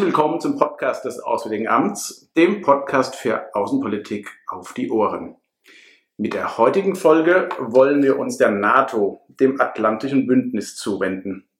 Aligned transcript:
Herzlich 0.00 0.16
willkommen 0.16 0.40
zum 0.40 0.56
Podcast 0.56 1.04
des 1.04 1.18
Auswärtigen 1.18 1.68
Amts, 1.68 2.32
dem 2.34 2.62
Podcast 2.62 3.16
für 3.16 3.54
Außenpolitik 3.54 4.30
auf 4.46 4.72
die 4.72 4.90
Ohren. 4.90 5.36
Mit 6.16 6.32
der 6.32 6.56
heutigen 6.56 6.96
Folge 6.96 7.50
wollen 7.58 8.02
wir 8.02 8.18
uns 8.18 8.38
der 8.38 8.50
NATO, 8.50 9.20
dem 9.28 9.60
Atlantischen 9.60 10.26
Bündnis, 10.26 10.74
zuwenden. 10.76 11.50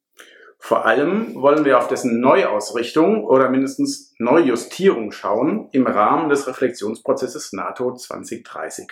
Vor 0.58 0.86
allem 0.86 1.34
wollen 1.34 1.66
wir 1.66 1.76
auf 1.76 1.88
dessen 1.88 2.18
Neuausrichtung 2.20 3.26
oder 3.26 3.50
mindestens 3.50 4.14
Neujustierung 4.18 5.12
schauen 5.12 5.68
im 5.72 5.86
Rahmen 5.86 6.30
des 6.30 6.46
Reflexionsprozesses 6.46 7.52
NATO 7.52 7.92
2030. 7.92 8.86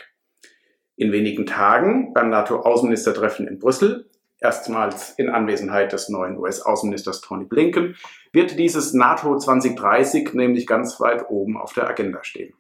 In 0.96 1.11
wenigen 1.11 1.46
Tagen 1.46 2.13
beim 2.13 2.29
NATO-Außenministertreffen 2.29 3.49
in 3.49 3.58
Brüssel 3.58 4.11
erstmals 4.41 5.11
in 5.19 5.29
Anwesenheit 5.29 5.93
des 5.93 6.09
neuen 6.09 6.39
US-Außenministers 6.39 7.21
Tony 7.21 7.45
Blinken, 7.45 7.97
wird 8.33 8.59
dieses 8.59 8.95
NATO 8.95 9.37
2030 9.37 10.35
nämlich 10.35 10.67
ganz 10.67 11.01
weit 11.01 11.29
oben 11.29 11.57
auf 11.57 11.73
der 11.73 11.89
Agenda 11.89 12.23
stehen. 12.23 12.55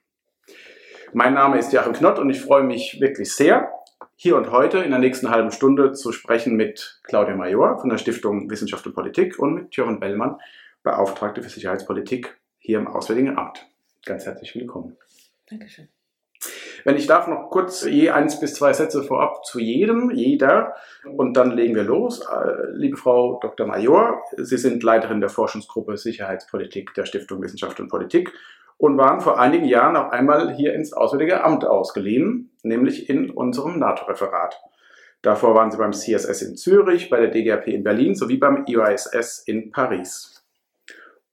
Mein 1.12 1.34
Name 1.34 1.58
ist 1.58 1.72
Joachim 1.72 1.94
Knott 1.94 2.18
und 2.18 2.30
ich 2.30 2.40
freue 2.40 2.64
mich 2.64 3.00
wirklich 3.00 3.32
sehr, 3.32 3.72
hier 4.14 4.36
und 4.36 4.50
heute 4.50 4.78
in 4.78 4.90
der 4.90 4.98
nächsten 4.98 5.30
halben 5.30 5.52
Stunde 5.52 5.92
zu 5.92 6.12
sprechen 6.12 6.56
mit 6.56 7.00
Claudia 7.04 7.36
Major 7.36 7.78
von 7.78 7.88
der 7.88 7.98
Stiftung 7.98 8.50
Wissenschaft 8.50 8.86
und 8.86 8.94
Politik 8.94 9.38
und 9.38 9.54
mit 9.54 9.76
Jörn 9.76 10.00
Bellmann, 10.00 10.38
Beauftragte 10.82 11.42
für 11.42 11.48
Sicherheitspolitik 11.48 12.36
hier 12.58 12.78
im 12.78 12.88
Auswärtigen 12.88 13.38
Amt. 13.38 13.66
Ganz 14.04 14.26
herzlich 14.26 14.54
willkommen. 14.54 14.96
Dankeschön. 15.48 15.88
Wenn 16.84 16.96
ich 16.96 17.06
darf, 17.06 17.26
noch 17.26 17.50
kurz 17.50 17.84
je 17.84 18.10
eins 18.10 18.40
bis 18.40 18.54
zwei 18.54 18.72
Sätze 18.72 19.02
vorab 19.02 19.44
zu 19.44 19.58
jedem, 19.58 20.10
jeder. 20.10 20.74
Und 21.16 21.36
dann 21.36 21.50
legen 21.50 21.74
wir 21.74 21.84
los. 21.84 22.20
Äh, 22.20 22.70
liebe 22.72 22.96
Frau 22.96 23.38
Dr. 23.40 23.66
Major, 23.66 24.22
Sie 24.36 24.58
sind 24.58 24.82
Leiterin 24.82 25.20
der 25.20 25.30
Forschungsgruppe 25.30 25.96
Sicherheitspolitik 25.96 26.94
der 26.94 27.04
Stiftung 27.04 27.42
Wissenschaft 27.42 27.80
und 27.80 27.88
Politik 27.88 28.32
und 28.78 28.96
waren 28.96 29.20
vor 29.20 29.38
einigen 29.38 29.66
Jahren 29.66 29.96
auch 29.96 30.10
einmal 30.10 30.54
hier 30.54 30.72
ins 30.74 30.92
Auswärtige 30.92 31.42
Amt 31.44 31.64
ausgeliehen, 31.64 32.50
nämlich 32.62 33.10
in 33.10 33.30
unserem 33.30 33.78
NATO-Referat. 33.78 34.60
Davor 35.20 35.54
waren 35.56 35.70
Sie 35.72 35.78
beim 35.78 35.92
CSS 35.92 36.42
in 36.42 36.56
Zürich, 36.56 37.10
bei 37.10 37.18
der 37.18 37.30
DGAP 37.30 37.66
in 37.66 37.82
Berlin 37.82 38.14
sowie 38.14 38.36
beim 38.36 38.64
IOSS 38.66 39.42
in 39.46 39.72
Paris. 39.72 40.37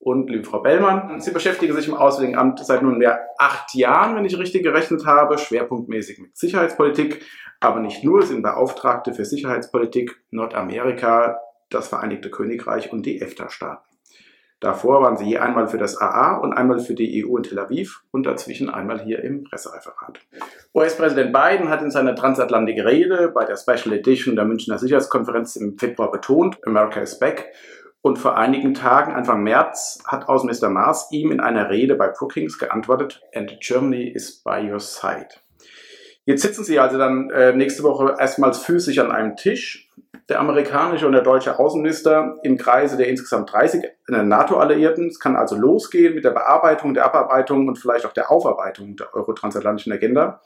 Und 0.05 0.29
liebe 0.29 0.43
Frau 0.43 0.59
Bellmann, 0.59 1.19
Sie 1.19 1.31
beschäftigen 1.31 1.73
sich 1.73 1.87
im 1.87 1.95
Auswärtigen 1.95 2.37
Amt 2.37 2.63
seit 2.63 2.83
nunmehr 2.83 3.27
acht 3.39 3.73
Jahren, 3.73 4.15
wenn 4.15 4.23
ich 4.23 4.37
richtig 4.37 4.61
gerechnet 4.61 5.03
habe, 5.07 5.39
schwerpunktmäßig 5.39 6.19
mit 6.19 6.37
Sicherheitspolitik, 6.37 7.25
aber 7.59 7.79
nicht 7.79 8.03
nur, 8.03 8.21
sind 8.21 8.43
Beauftragte 8.43 9.15
für 9.15 9.25
Sicherheitspolitik 9.25 10.21
Nordamerika, 10.29 11.39
das 11.71 11.87
Vereinigte 11.87 12.29
Königreich 12.29 12.93
und 12.93 13.07
die 13.07 13.19
EFTA-Staaten. 13.19 13.83
Davor 14.59 15.01
waren 15.01 15.17
sie 15.17 15.25
je 15.25 15.39
einmal 15.39 15.67
für 15.67 15.79
das 15.79 15.99
AA 15.99 16.37
und 16.37 16.53
einmal 16.53 16.77
für 16.77 16.93
die 16.93 17.25
EU 17.25 17.37
in 17.37 17.43
Tel 17.43 17.57
Aviv 17.57 18.03
und 18.11 18.27
dazwischen 18.27 18.69
einmal 18.69 19.01
hier 19.01 19.23
im 19.23 19.43
Pressereferat. 19.43 20.19
US-Präsident 20.75 21.33
Biden 21.33 21.69
hat 21.69 21.81
in 21.81 21.89
seiner 21.89 22.13
transatlantik 22.13 22.77
Rede 22.85 23.31
bei 23.33 23.45
der 23.45 23.57
Special 23.57 23.95
Edition 23.95 24.35
der 24.35 24.45
Münchner 24.45 24.77
Sicherheitskonferenz 24.77 25.55
im 25.55 25.79
Februar 25.79 26.11
betont, 26.11 26.59
America 26.67 26.99
is 26.99 27.17
back 27.17 27.51
und 28.05 28.19
vor 28.19 28.37
einigen 28.37 28.75
Tagen, 28.75 29.13
Anfang 29.13 29.41
März, 29.41 29.97
hat 30.05 30.29
Außenminister 30.29 30.69
Maas 30.69 31.07
ihm 31.09 31.31
in 31.31 31.39
einer 31.39 31.71
Rede 31.71 31.95
bei 31.95 32.07
Brookings 32.07 32.59
geantwortet, 32.59 33.23
and 33.33 33.57
Germany 33.59 34.03
is 34.03 34.43
by 34.43 34.61
your 34.71 34.79
side. 34.79 35.29
Jetzt 36.23 36.43
sitzen 36.43 36.63
sie 36.63 36.77
also 36.77 36.99
dann 36.99 37.31
äh, 37.31 37.53
nächste 37.53 37.81
Woche 37.81 38.15
erstmals 38.19 38.59
physisch 38.59 38.99
an 38.99 39.11
einem 39.11 39.35
Tisch, 39.35 39.89
der 40.29 40.39
amerikanische 40.39 41.07
und 41.07 41.13
der 41.13 41.23
deutsche 41.23 41.57
Außenminister 41.57 42.37
im 42.43 42.59
Kreise 42.59 42.95
der 42.95 43.07
insgesamt 43.07 43.51
30 43.51 43.83
NATO-Alliierten. 44.07 45.07
Es 45.07 45.19
kann 45.19 45.35
also 45.35 45.55
losgehen 45.55 46.13
mit 46.13 46.25
der 46.25 46.31
Bearbeitung, 46.31 46.93
der 46.93 47.05
Abarbeitung 47.05 47.67
und 47.67 47.79
vielleicht 47.79 48.05
auch 48.05 48.13
der 48.13 48.29
Aufarbeitung 48.29 48.97
der 48.97 49.15
euro-transatlantischen 49.15 49.91
Agenda. 49.91 50.41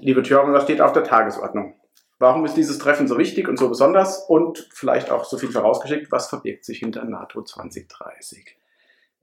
Liebe 0.00 0.22
Thüringen, 0.22 0.54
was 0.54 0.62
steht 0.62 0.80
auf 0.80 0.94
der 0.94 1.04
Tagesordnung? 1.04 1.74
Warum 2.22 2.44
ist 2.44 2.56
dieses 2.56 2.78
Treffen 2.78 3.08
so 3.08 3.18
wichtig 3.18 3.48
und 3.48 3.58
so 3.58 3.68
besonders? 3.68 4.18
Und 4.28 4.68
vielleicht 4.72 5.10
auch 5.10 5.24
so 5.24 5.38
viel 5.38 5.50
vorausgeschickt, 5.50 6.12
was 6.12 6.28
verbirgt 6.28 6.64
sich 6.64 6.78
hinter 6.78 7.04
NATO 7.04 7.42
2030? 7.42 8.56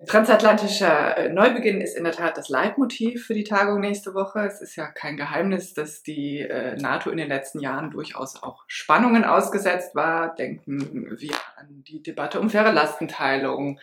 Transatlantischer 0.05 1.17
äh, 1.17 1.29
Neubeginn 1.29 1.79
ist 1.79 1.95
in 1.95 2.03
der 2.03 2.11
Tat 2.11 2.35
das 2.35 2.49
Leitmotiv 2.49 3.25
für 3.25 3.33
die 3.33 3.45
Tagung 3.45 3.79
nächste 3.79 4.13
Woche. 4.13 4.39
Es 4.39 4.59
ist 4.59 4.75
ja 4.75 4.87
kein 4.87 5.15
Geheimnis, 5.15 5.73
dass 5.73 6.03
die 6.03 6.39
äh, 6.39 6.75
NATO 6.75 7.09
in 7.09 7.17
den 7.17 7.29
letzten 7.29 7.61
Jahren 7.61 7.89
durchaus 7.89 8.43
auch 8.43 8.65
Spannungen 8.67 9.23
ausgesetzt 9.23 9.95
war. 9.95 10.35
Denken 10.35 11.15
wir 11.17 11.35
an 11.55 11.85
die 11.87 12.03
Debatte 12.03 12.41
um 12.41 12.49
faire 12.49 12.73
Lastenteilung, 12.73 13.79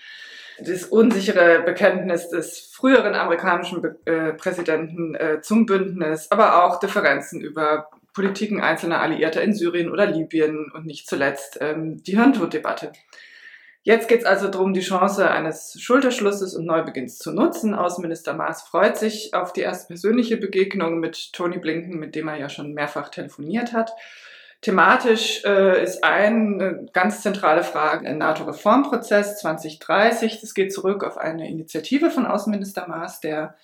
das 0.58 0.84
unsichere 0.84 1.62
Bekenntnis 1.62 2.28
des 2.28 2.70
früheren 2.70 3.14
amerikanischen 3.14 3.82
äh, 4.04 4.34
Präsidenten 4.34 5.16
zum 5.40 5.64
Bündnis, 5.64 6.30
aber 6.30 6.64
auch 6.64 6.80
Differenzen 6.80 7.40
über 7.40 7.88
Politiken 8.16 8.62
einzelner 8.62 9.02
Alliierter 9.02 9.42
in 9.42 9.52
Syrien 9.52 9.90
oder 9.90 10.06
Libyen 10.06 10.70
und 10.72 10.86
nicht 10.86 11.06
zuletzt 11.06 11.58
ähm, 11.60 12.02
die 12.02 12.16
Hirntoddebatte. 12.16 12.92
Jetzt 13.82 14.08
geht 14.08 14.20
es 14.20 14.24
also 14.24 14.48
darum, 14.48 14.72
die 14.72 14.80
Chance 14.80 15.30
eines 15.30 15.76
Schulterschlusses 15.78 16.54
und 16.54 16.64
Neubeginns 16.64 17.18
zu 17.18 17.30
nutzen. 17.30 17.74
Außenminister 17.74 18.32
Maas 18.32 18.62
freut 18.62 18.96
sich 18.96 19.34
auf 19.34 19.52
die 19.52 19.60
erste 19.60 19.88
persönliche 19.88 20.38
Begegnung 20.38 20.98
mit 20.98 21.34
Tony 21.34 21.58
Blinken, 21.58 21.98
mit 21.98 22.14
dem 22.14 22.26
er 22.28 22.38
ja 22.38 22.48
schon 22.48 22.72
mehrfach 22.72 23.10
telefoniert 23.10 23.74
hat. 23.74 23.92
Thematisch 24.62 25.44
äh, 25.44 25.84
ist 25.84 26.02
eine 26.02 26.88
ganz 26.94 27.20
zentrale 27.20 27.62
Frage 27.62 28.04
der 28.04 28.14
NATO-Reformprozess 28.14 29.40
2030. 29.40 30.40
Das 30.40 30.54
geht 30.54 30.72
zurück 30.72 31.04
auf 31.04 31.18
eine 31.18 31.50
Initiative 31.50 32.10
von 32.10 32.24
Außenminister 32.24 32.88
Maas, 32.88 33.20
der 33.20 33.56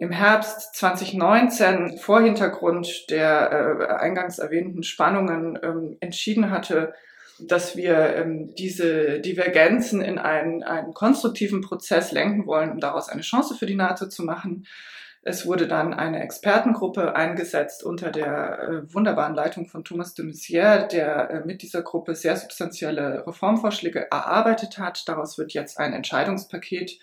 im 0.00 0.10
Herbst 0.10 0.74
2019 0.76 1.98
vor 1.98 2.22
Hintergrund 2.22 3.10
der 3.10 3.50
äh, 3.80 3.92
eingangs 3.92 4.38
erwähnten 4.38 4.82
Spannungen 4.82 5.58
ähm, 5.62 5.98
entschieden 6.00 6.50
hatte, 6.50 6.94
dass 7.38 7.76
wir 7.76 8.16
ähm, 8.16 8.54
diese 8.54 9.20
Divergenzen 9.20 10.00
in 10.00 10.18
einen, 10.18 10.62
einen 10.62 10.94
konstruktiven 10.94 11.60
Prozess 11.60 12.12
lenken 12.12 12.46
wollen, 12.46 12.70
um 12.70 12.80
daraus 12.80 13.10
eine 13.10 13.20
Chance 13.20 13.54
für 13.54 13.66
die 13.66 13.74
NATO 13.74 14.08
zu 14.08 14.24
machen. 14.24 14.66
Es 15.22 15.44
wurde 15.44 15.68
dann 15.68 15.92
eine 15.92 16.22
Expertengruppe 16.22 17.14
eingesetzt 17.14 17.84
unter 17.84 18.10
der 18.10 18.58
äh, 18.58 18.94
wunderbaren 18.94 19.34
Leitung 19.34 19.66
von 19.66 19.84
Thomas 19.84 20.14
de 20.14 20.24
Maizière, 20.24 20.86
der 20.86 21.30
äh, 21.30 21.44
mit 21.44 21.60
dieser 21.60 21.82
Gruppe 21.82 22.14
sehr 22.14 22.36
substanzielle 22.36 23.26
Reformvorschläge 23.26 24.10
erarbeitet 24.10 24.78
hat. 24.78 25.06
Daraus 25.06 25.36
wird 25.36 25.52
jetzt 25.52 25.78
ein 25.78 25.92
Entscheidungspaket 25.92 26.98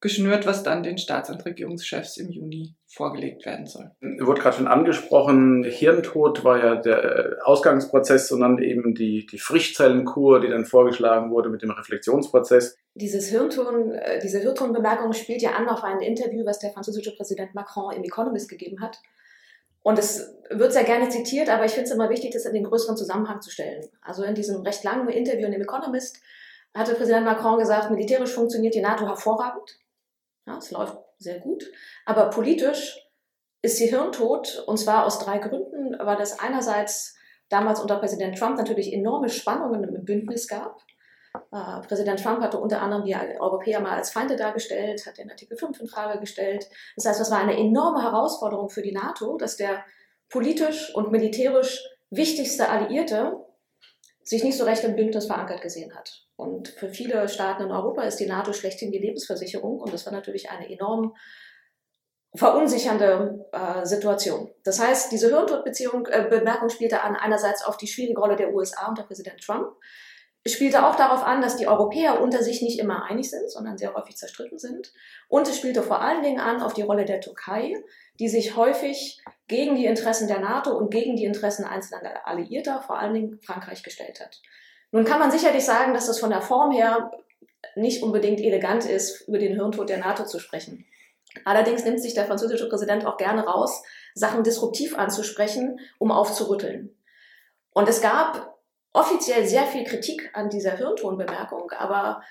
geschnürt, 0.00 0.46
was 0.46 0.62
dann 0.62 0.82
den 0.82 0.96
Staats- 0.96 1.30
und 1.30 1.44
Regierungschefs 1.44 2.16
im 2.18 2.30
Juni 2.30 2.76
vorgelegt 2.86 3.44
werden 3.44 3.66
soll. 3.66 3.90
Wurde 4.20 4.40
gerade 4.40 4.56
schon 4.56 4.68
angesprochen, 4.68 5.64
Hirntod 5.64 6.44
war 6.44 6.64
ja 6.64 6.76
der 6.76 7.04
äh, 7.04 7.40
Ausgangsprozess, 7.42 8.28
sondern 8.28 8.58
eben 8.58 8.94
die, 8.94 9.26
die 9.26 9.38
Frischzellenkur, 9.38 10.40
die 10.40 10.48
dann 10.48 10.64
vorgeschlagen 10.64 11.30
wurde 11.30 11.48
mit 11.48 11.62
dem 11.62 11.70
Reflexionsprozess. 11.70 12.78
Dieses 12.94 13.28
Hirnton, 13.28 13.92
äh, 13.92 14.20
diese 14.20 14.38
Hirntonbemerkung 14.38 15.12
spielt 15.12 15.42
ja 15.42 15.50
an 15.52 15.68
auf 15.68 15.82
ein 15.82 16.00
Interview, 16.00 16.46
was 16.46 16.60
der 16.60 16.70
französische 16.70 17.16
Präsident 17.16 17.54
Macron 17.54 17.92
im 17.94 18.04
Economist 18.04 18.48
gegeben 18.48 18.80
hat. 18.80 18.98
Und 19.82 19.98
es 19.98 20.34
wird 20.50 20.72
sehr 20.72 20.84
gerne 20.84 21.08
zitiert, 21.08 21.48
aber 21.48 21.64
ich 21.64 21.72
finde 21.72 21.88
es 21.88 21.94
immer 21.94 22.10
wichtig, 22.10 22.32
das 22.32 22.44
in 22.44 22.54
den 22.54 22.64
größeren 22.64 22.96
Zusammenhang 22.96 23.40
zu 23.40 23.50
stellen. 23.50 23.84
Also 24.02 24.22
in 24.22 24.34
diesem 24.34 24.62
recht 24.62 24.84
langen 24.84 25.08
Interview 25.08 25.46
in 25.46 25.52
dem 25.52 25.62
Economist 25.62 26.20
hatte 26.74 26.94
Präsident 26.94 27.24
Macron 27.24 27.58
gesagt, 27.58 27.90
militärisch 27.90 28.32
funktioniert 28.32 28.74
die 28.74 28.80
NATO 28.80 29.06
hervorragend. 29.06 29.78
Ja, 30.48 30.56
es 30.56 30.70
läuft 30.70 30.96
sehr 31.18 31.40
gut. 31.40 31.70
Aber 32.06 32.30
politisch 32.30 32.98
ist 33.60 33.76
sie 33.76 33.88
hirntot 33.88 34.64
und 34.66 34.78
zwar 34.78 35.04
aus 35.04 35.18
drei 35.18 35.38
Gründen, 35.38 35.94
weil 36.00 36.20
es 36.20 36.38
einerseits 36.38 37.16
damals 37.50 37.80
unter 37.80 37.98
Präsident 37.98 38.38
Trump 38.38 38.56
natürlich 38.56 38.92
enorme 38.92 39.28
Spannungen 39.28 39.84
im 39.84 40.04
Bündnis 40.04 40.48
gab. 40.48 40.80
Äh, 41.52 41.86
Präsident 41.86 42.22
Trump 42.22 42.40
hatte 42.40 42.58
unter 42.58 42.80
anderem 42.80 43.04
die 43.04 43.14
Europäer 43.14 43.80
mal 43.80 43.96
als 43.96 44.10
Feinde 44.10 44.36
dargestellt, 44.36 45.04
hat 45.06 45.18
den 45.18 45.30
Artikel 45.30 45.58
5 45.58 45.80
in 45.80 45.86
Frage 45.86 46.18
gestellt. 46.18 46.66
Das 46.96 47.04
heißt, 47.04 47.20
das 47.20 47.30
war 47.30 47.40
eine 47.40 47.58
enorme 47.58 48.02
Herausforderung 48.02 48.70
für 48.70 48.82
die 48.82 48.92
NATO, 48.92 49.36
dass 49.36 49.56
der 49.56 49.84
politisch 50.30 50.94
und 50.94 51.10
militärisch 51.10 51.84
wichtigste 52.10 52.70
Alliierte 52.70 53.36
sich 54.28 54.44
nicht 54.44 54.58
so 54.58 54.64
recht 54.64 54.84
im 54.84 54.94
Bündnis 54.94 55.26
verankert 55.26 55.62
gesehen 55.62 55.94
hat. 55.94 56.26
Und 56.36 56.68
für 56.68 56.90
viele 56.90 57.28
Staaten 57.28 57.62
in 57.62 57.70
Europa 57.70 58.02
ist 58.02 58.16
die 58.16 58.26
NATO 58.26 58.52
schlechthin 58.52 58.92
die 58.92 58.98
Lebensversicherung 58.98 59.80
und 59.80 59.92
das 59.92 60.04
war 60.04 60.12
natürlich 60.12 60.50
eine 60.50 60.70
enorm 60.70 61.14
verunsichernde 62.34 63.46
äh, 63.52 63.86
Situation. 63.86 64.50
Das 64.62 64.80
heißt, 64.80 65.10
diese 65.12 65.28
Hirntodbeziehung, 65.28 66.06
äh, 66.06 66.68
spielte 66.68 67.00
an 67.00 67.16
einerseits 67.16 67.64
auf 67.64 67.78
die 67.78 67.86
schwierige 67.86 68.20
Rolle 68.20 68.36
der 68.36 68.52
USA 68.52 68.88
unter 68.88 69.04
Präsident 69.04 69.40
Trump, 69.40 69.72
es 70.48 70.54
spielte 70.54 70.86
auch 70.86 70.96
darauf 70.96 71.24
an, 71.24 71.42
dass 71.42 71.58
die 71.58 71.68
Europäer 71.68 72.22
unter 72.22 72.42
sich 72.42 72.62
nicht 72.62 72.78
immer 72.78 73.04
einig 73.04 73.28
sind, 73.28 73.50
sondern 73.50 73.76
sehr 73.76 73.92
häufig 73.92 74.16
zerstritten 74.16 74.58
sind. 74.58 74.94
Und 75.28 75.46
es 75.46 75.58
spielte 75.58 75.82
vor 75.82 76.00
allen 76.00 76.22
Dingen 76.22 76.40
an 76.40 76.62
auf 76.62 76.72
die 76.72 76.80
Rolle 76.80 77.04
der 77.04 77.20
Türkei, 77.20 77.74
die 78.18 78.30
sich 78.30 78.56
häufig 78.56 79.22
gegen 79.46 79.76
die 79.76 79.84
Interessen 79.84 80.26
der 80.26 80.40
NATO 80.40 80.74
und 80.74 80.90
gegen 80.90 81.16
die 81.16 81.26
Interessen 81.26 81.66
einzelner 81.66 82.26
Alliierter, 82.26 82.80
vor 82.80 82.98
allen 82.98 83.12
Dingen 83.12 83.40
Frankreich, 83.42 83.82
gestellt 83.82 84.20
hat. 84.20 84.40
Nun 84.90 85.04
kann 85.04 85.18
man 85.18 85.30
sicherlich 85.30 85.66
sagen, 85.66 85.92
dass 85.92 86.06
das 86.06 86.18
von 86.18 86.30
der 86.30 86.40
Form 86.40 86.72
her 86.72 87.10
nicht 87.76 88.02
unbedingt 88.02 88.40
elegant 88.40 88.86
ist, 88.86 89.28
über 89.28 89.36
den 89.36 89.54
Hirntod 89.54 89.90
der 89.90 89.98
NATO 89.98 90.24
zu 90.24 90.38
sprechen. 90.38 90.86
Allerdings 91.44 91.84
nimmt 91.84 92.00
sich 92.00 92.14
der 92.14 92.24
französische 92.24 92.70
Präsident 92.70 93.04
auch 93.04 93.18
gerne 93.18 93.44
raus, 93.44 93.82
Sachen 94.14 94.44
disruptiv 94.44 94.96
anzusprechen, 94.96 95.78
um 95.98 96.10
aufzurütteln. 96.10 96.96
Und 97.74 97.86
es 97.86 98.00
gab 98.00 98.57
offiziell 98.92 99.46
sehr 99.46 99.66
viel 99.66 99.84
Kritik 99.84 100.30
an 100.32 100.50
dieser 100.50 100.76
Hirntonbemerkung, 100.76 101.70
aber 101.72 102.22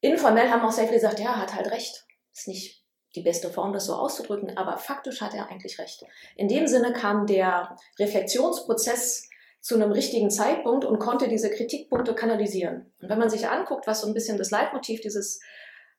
informell 0.00 0.50
haben 0.50 0.62
auch 0.62 0.72
sehr 0.72 0.84
viele 0.84 1.00
gesagt, 1.00 1.20
ja, 1.20 1.36
hat 1.36 1.54
halt 1.54 1.70
recht. 1.70 2.04
Ist 2.32 2.48
nicht 2.48 2.82
die 3.14 3.22
beste 3.22 3.50
Form, 3.50 3.72
das 3.72 3.86
so 3.86 3.94
auszudrücken, 3.94 4.56
aber 4.56 4.78
faktisch 4.78 5.20
hat 5.20 5.34
er 5.34 5.48
eigentlich 5.48 5.78
recht. 5.78 6.02
In 6.36 6.48
dem 6.48 6.66
Sinne 6.66 6.92
kam 6.92 7.26
der 7.26 7.76
Reflexionsprozess 7.98 9.28
zu 9.60 9.76
einem 9.76 9.92
richtigen 9.92 10.30
Zeitpunkt 10.30 10.84
und 10.84 10.98
konnte 10.98 11.28
diese 11.28 11.50
Kritikpunkte 11.50 12.14
kanalisieren. 12.14 12.92
Und 13.00 13.08
wenn 13.08 13.18
man 13.18 13.30
sich 13.30 13.48
anguckt, 13.48 13.86
was 13.86 14.00
so 14.00 14.08
ein 14.08 14.14
bisschen 14.14 14.38
das 14.38 14.50
Leitmotiv 14.50 15.00
dieses 15.02 15.40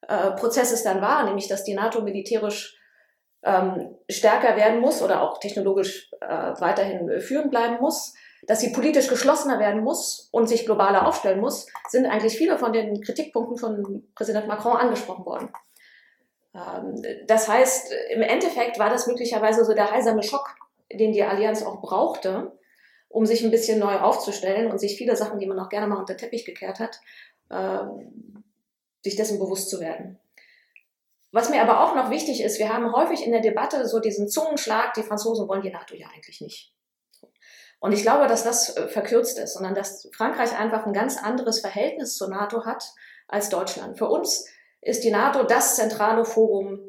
äh, 0.08 0.32
Prozesses 0.32 0.84
dann 0.84 1.02
war, 1.02 1.24
nämlich 1.24 1.48
dass 1.48 1.64
die 1.64 1.74
NATO 1.74 2.02
militärisch 2.02 2.78
ähm, 3.44 3.96
stärker 4.10 4.56
werden 4.58 4.80
muss 4.80 5.02
oder 5.02 5.22
auch 5.22 5.40
technologisch 5.40 6.12
äh, 6.20 6.28
weiterhin 6.28 7.22
führend 7.22 7.52
bleiben 7.52 7.78
muss, 7.80 8.14
dass 8.48 8.60
sie 8.60 8.72
politisch 8.72 9.08
geschlossener 9.08 9.60
werden 9.60 9.84
muss 9.84 10.30
und 10.32 10.48
sich 10.48 10.66
globaler 10.66 11.08
aufstellen 11.08 11.40
muss, 11.40 11.68
sind 11.90 12.06
eigentlich 12.06 12.38
viele 12.38 12.58
von 12.58 12.74
den 12.74 13.02
Kritikpunkten 13.02 13.58
von 13.58 14.08
Präsident 14.16 14.48
Macron 14.48 14.78
angesprochen 14.78 15.26
worden. 15.26 15.50
Ähm, 16.54 17.02
das 17.28 17.48
heißt, 17.48 17.94
im 18.12 18.22
Endeffekt 18.22 18.80
war 18.80 18.90
das 18.90 19.08
möglicherweise 19.08 19.66
so 19.66 19.74
der 19.74 19.92
heilsame 19.92 20.24
Schock, 20.24 20.56
den 20.92 21.14
die 21.14 21.24
Allianz 21.24 21.64
auch 21.64 21.82
brauchte, 21.82 22.52
um 23.10 23.26
sich 23.26 23.44
ein 23.44 23.52
bisschen 23.52 23.80
neu 23.80 24.00
aufzustellen 24.00 24.72
und 24.72 24.80
sich 24.80 24.98
viele 24.98 25.16
Sachen, 25.16 25.40
die 25.40 25.48
man 25.48 25.60
auch 25.60 25.70
gerne 25.70 25.88
mal 25.88 26.00
unter 26.00 26.18
Teppich 26.18 26.46
gekehrt 26.46 26.80
hat, 26.80 27.00
äh, 27.50 27.86
sich 29.04 29.16
dessen 29.16 29.40
bewusst 29.40 29.70
zu 29.70 29.80
werden. 29.80 30.20
Was 31.32 31.50
mir 31.50 31.62
aber 31.62 31.84
auch 31.84 31.96
noch 31.96 32.12
wichtig 32.12 32.44
ist, 32.44 32.60
wir 32.60 32.70
haben 32.70 32.94
häufig 32.94 33.26
in 33.26 33.32
der 33.32 33.42
Debatte 33.42 33.88
so 33.88 34.00
diesen 34.00 34.30
Zungenschlag, 34.30 34.94
die 34.94 35.02
Franzosen 35.02 35.48
wollen 35.48 35.64
die 35.64 35.72
NATO 35.72 35.96
ja 35.96 36.08
eigentlich 36.14 36.42
nicht. 36.42 36.73
Und 37.84 37.92
ich 37.92 38.04
glaube, 38.04 38.28
dass 38.28 38.46
das 38.46 38.78
äh, 38.78 38.88
verkürzt 38.88 39.38
ist, 39.38 39.56
sondern 39.56 39.76
dass 39.76 40.08
Frankreich 40.14 40.58
einfach 40.58 40.86
ein 40.86 40.94
ganz 40.94 41.22
anderes 41.22 41.60
Verhältnis 41.60 42.16
zur 42.16 42.30
NATO 42.30 42.64
hat 42.64 42.94
als 43.28 43.50
Deutschland. 43.50 43.98
Für 43.98 44.08
uns 44.08 44.48
ist 44.80 45.04
die 45.04 45.12
NATO 45.12 45.44
das 45.44 45.76
zentrale 45.76 46.24
Forum 46.24 46.80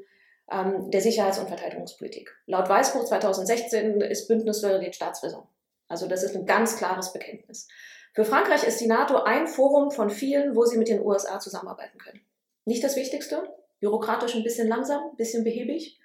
ähm, 0.48 0.92
der 0.92 1.00
Sicherheits- 1.00 1.40
und 1.40 1.48
Verteidigungspolitik. 1.48 2.30
Laut 2.46 2.68
Weißbuch 2.68 3.06
2016 3.06 4.02
ist 4.02 4.28
Bündnisloyalität 4.28 4.94
Staatsräson. 4.94 5.42
Also 5.88 6.06
das 6.06 6.22
ist 6.22 6.36
ein 6.36 6.46
ganz 6.46 6.76
klares 6.76 7.12
Bekenntnis. 7.12 7.66
Für 8.14 8.24
Frankreich 8.24 8.62
ist 8.62 8.80
die 8.80 8.86
NATO 8.86 9.16
ein 9.16 9.48
Forum 9.48 9.90
von 9.90 10.10
vielen, 10.10 10.54
wo 10.54 10.64
sie 10.64 10.78
mit 10.78 10.86
den 10.86 11.04
USA 11.04 11.40
zusammenarbeiten 11.40 11.98
können. 11.98 12.20
Nicht 12.66 12.84
das 12.84 12.94
Wichtigste, 12.94 13.42
bürokratisch 13.80 14.36
ein 14.36 14.44
bisschen 14.44 14.68
langsam, 14.68 15.02
ein 15.10 15.16
bisschen 15.16 15.42
behäbig. 15.42 15.98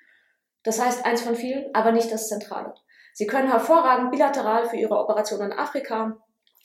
Das 0.64 0.84
heißt 0.84 1.06
eins 1.06 1.22
von 1.22 1.36
vielen, 1.36 1.76
aber 1.76 1.92
nicht 1.92 2.12
das 2.12 2.28
Zentrale. 2.28 2.74
Sie 3.20 3.28
können 3.28 3.52
hervorragend 3.52 4.12
bilateral 4.12 4.70
für 4.70 4.78
ihre 4.78 4.98
Operationen 4.98 5.52
in 5.52 5.58
Afrika 5.58 6.18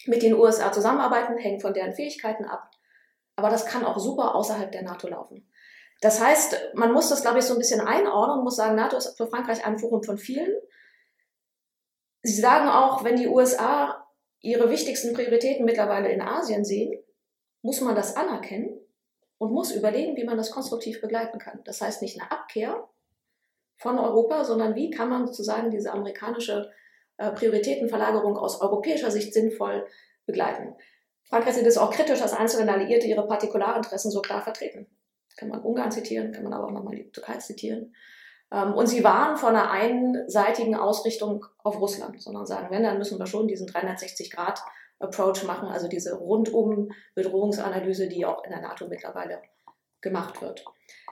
mit 0.06 0.22
den 0.22 0.34
USA 0.34 0.70
zusammenarbeiten, 0.70 1.36
hängen 1.36 1.58
von 1.58 1.74
deren 1.74 1.94
Fähigkeiten 1.94 2.44
ab. 2.44 2.70
Aber 3.34 3.50
das 3.50 3.66
kann 3.66 3.84
auch 3.84 3.98
super 3.98 4.36
außerhalb 4.36 4.70
der 4.70 4.84
NATO 4.84 5.08
laufen. 5.08 5.50
Das 6.00 6.20
heißt, 6.20 6.74
man 6.74 6.92
muss 6.92 7.08
das, 7.08 7.22
glaube 7.22 7.40
ich, 7.40 7.44
so 7.44 7.54
ein 7.54 7.58
bisschen 7.58 7.80
einordnen, 7.80 8.44
muss 8.44 8.54
sagen, 8.54 8.76
NATO 8.76 8.96
ist 8.96 9.16
für 9.16 9.26
Frankreich 9.26 9.66
ein 9.66 9.80
Forum 9.80 10.04
von 10.04 10.16
vielen. 10.16 10.54
Sie 12.22 12.40
sagen 12.40 12.68
auch, 12.68 13.02
wenn 13.02 13.16
die 13.16 13.26
USA 13.26 14.06
ihre 14.38 14.70
wichtigsten 14.70 15.12
Prioritäten 15.12 15.64
mittlerweile 15.64 16.12
in 16.12 16.22
Asien 16.22 16.64
sehen, 16.64 17.02
muss 17.62 17.80
man 17.80 17.96
das 17.96 18.14
anerkennen 18.14 18.78
und 19.38 19.50
muss 19.52 19.72
überlegen, 19.72 20.16
wie 20.16 20.24
man 20.24 20.36
das 20.36 20.52
konstruktiv 20.52 21.00
begleiten 21.00 21.40
kann. 21.40 21.62
Das 21.64 21.80
heißt 21.80 22.00
nicht 22.00 22.20
eine 22.20 22.30
Abkehr, 22.30 22.88
von 23.84 23.98
Europa, 23.98 24.44
sondern 24.44 24.74
wie 24.74 24.90
kann 24.90 25.10
man 25.10 25.26
sozusagen 25.26 25.70
diese 25.70 25.92
amerikanische 25.92 26.70
äh, 27.18 27.30
Prioritätenverlagerung 27.32 28.38
aus 28.38 28.62
europäischer 28.62 29.10
Sicht 29.10 29.34
sinnvoll 29.34 29.86
begleiten. 30.24 30.74
Frankreich 31.28 31.54
sieht 31.54 31.66
es 31.66 31.76
auch 31.76 31.90
kritisch, 31.90 32.18
dass 32.18 32.32
einzelne 32.32 32.72
Alliierte 32.72 33.06
ihre 33.06 33.26
Partikularinteressen 33.26 34.10
so 34.10 34.22
klar 34.22 34.40
vertreten. 34.40 34.86
Kann 35.36 35.50
man 35.50 35.60
Ungarn 35.60 35.92
zitieren, 35.92 36.32
kann 36.32 36.44
man 36.44 36.54
aber 36.54 36.68
auch 36.68 36.70
nochmal 36.70 36.94
die 36.94 37.10
Türkei 37.10 37.36
zitieren. 37.36 37.94
Ähm, 38.50 38.72
und 38.72 38.86
sie 38.86 39.04
waren 39.04 39.36
von 39.36 39.50
einer 39.50 39.70
einseitigen 39.70 40.76
Ausrichtung 40.76 41.44
auf 41.62 41.78
Russland, 41.78 42.22
sondern 42.22 42.46
sagen, 42.46 42.68
wenn, 42.70 42.84
dann 42.84 42.96
müssen 42.96 43.18
wir 43.18 43.26
schon 43.26 43.48
diesen 43.48 43.68
360-Grad-Approach 43.68 45.44
machen, 45.44 45.68
also 45.68 45.88
diese 45.88 46.14
rundum 46.14 46.90
Bedrohungsanalyse, 47.14 48.08
die 48.08 48.24
auch 48.24 48.44
in 48.44 48.50
der 48.50 48.62
NATO 48.62 48.88
mittlerweile 48.88 49.42
gemacht 50.04 50.40
wird. 50.40 50.64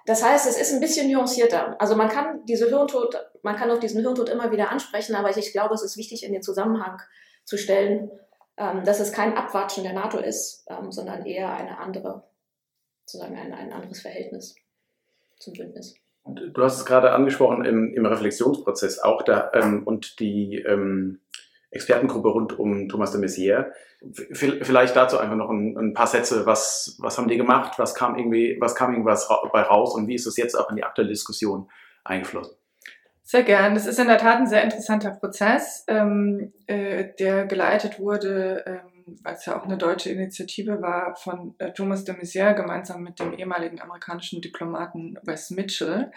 Das 0.06 0.24
heißt, 0.24 0.46
es 0.48 0.60
ist 0.60 0.72
ein 0.72 0.80
bisschen 0.80 1.10
nuancierter. 1.10 1.80
Also 1.80 1.96
man 1.96 2.08
kann 2.08 2.44
diese 2.46 2.68
Hirntod, 2.68 3.16
man 3.42 3.56
kann 3.56 3.70
auf 3.70 3.80
diesen 3.80 4.02
Hirntod 4.02 4.28
immer 4.28 4.52
wieder 4.52 4.70
ansprechen, 4.70 5.16
aber 5.16 5.36
ich 5.36 5.52
glaube, 5.52 5.74
es 5.74 5.82
ist 5.82 5.96
wichtig, 5.96 6.24
in 6.24 6.32
den 6.32 6.42
Zusammenhang 6.42 7.00
zu 7.44 7.56
stellen, 7.56 8.10
ähm, 8.56 8.84
dass 8.84 9.00
es 9.00 9.12
kein 9.12 9.36
Abwatschen 9.36 9.82
der 9.84 9.92
NATO 9.92 10.18
ist, 10.18 10.66
ähm, 10.68 10.92
sondern 10.92 11.24
eher 11.24 11.52
eine 11.52 11.78
andere, 11.78 12.24
sozusagen 13.04 13.36
ein, 13.36 13.52
ein 13.52 13.72
anderes 13.72 14.02
Verhältnis 14.02 14.54
zum 15.38 15.54
Bündnis. 15.54 15.94
Du 16.24 16.62
hast 16.62 16.78
es 16.78 16.84
gerade 16.84 17.12
angesprochen 17.12 17.64
im, 17.64 17.94
im 17.94 18.06
Reflexionsprozess 18.06 19.00
auch 19.00 19.22
da 19.22 19.50
ähm, 19.54 19.84
und 19.84 20.20
die 20.20 20.56
ähm, 20.56 21.20
Expertengruppe 21.72 22.28
rund 22.28 22.58
um 22.58 22.88
Thomas 22.88 23.12
de 23.12 23.20
Maizière. 23.20 23.72
Vielleicht 24.32 24.94
dazu 24.94 25.18
einfach 25.18 25.36
noch 25.36 25.50
ein, 25.50 25.76
ein, 25.76 25.94
paar 25.94 26.06
Sätze. 26.06 26.44
Was, 26.44 26.96
was 27.00 27.18
haben 27.18 27.28
die 27.28 27.38
gemacht? 27.38 27.78
Was 27.78 27.94
kam 27.94 28.16
irgendwie, 28.16 28.58
was 28.60 28.74
kam 28.74 28.92
irgendwas 28.92 29.28
bei 29.52 29.62
raus? 29.62 29.94
Und 29.94 30.06
wie 30.06 30.14
ist 30.14 30.26
es 30.26 30.36
jetzt 30.36 30.54
auch 30.54 30.70
in 30.70 30.76
die 30.76 30.84
aktuelle 30.84 31.08
Diskussion 31.08 31.68
eingeflossen? 32.04 32.54
Sehr 33.22 33.42
gern. 33.42 33.74
Das 33.74 33.86
ist 33.86 33.98
in 33.98 34.08
der 34.08 34.18
Tat 34.18 34.36
ein 34.36 34.46
sehr 34.46 34.62
interessanter 34.62 35.12
Prozess, 35.12 35.84
ähm, 35.88 36.52
äh, 36.66 37.06
der 37.18 37.46
geleitet 37.46 37.98
wurde 37.98 38.64
ähm, 38.66 38.91
weil 39.22 39.34
es 39.34 39.46
ja 39.46 39.58
auch 39.58 39.64
eine 39.64 39.76
deutsche 39.76 40.10
Initiative 40.10 40.80
war, 40.82 41.14
von 41.16 41.54
äh, 41.58 41.72
Thomas 41.72 42.04
de 42.04 42.14
Maizière 42.14 42.54
gemeinsam 42.54 43.02
mit 43.02 43.18
dem 43.20 43.32
ehemaligen 43.32 43.80
amerikanischen 43.80 44.40
Diplomaten 44.40 45.18
Wes 45.22 45.50
Mitchell 45.50 46.10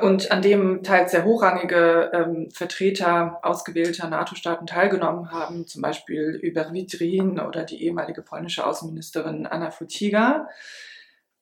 und 0.00 0.30
an 0.30 0.42
dem 0.42 0.82
teils 0.82 1.12
sehr 1.12 1.24
hochrangige 1.24 2.10
ähm, 2.12 2.50
Vertreter 2.50 3.40
ausgewählter 3.42 4.08
NATO-Staaten 4.08 4.66
teilgenommen 4.66 5.30
haben, 5.30 5.66
zum 5.66 5.82
Beispiel 5.82 6.40
Hubert 6.42 6.72
Vitrin 6.72 7.40
oder 7.40 7.64
die 7.64 7.82
ehemalige 7.84 8.22
polnische 8.22 8.66
Außenministerin 8.66 9.46
Anna 9.46 9.70
Fotiga. 9.70 10.48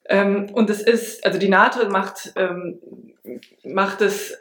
Ähm, 0.08 0.48
und 0.52 0.70
es 0.70 0.82
ist, 0.82 1.24
also 1.24 1.38
die 1.38 1.48
NATO 1.48 1.88
macht, 1.88 2.32
ähm, 2.36 2.80
macht 3.62 4.00
es 4.00 4.36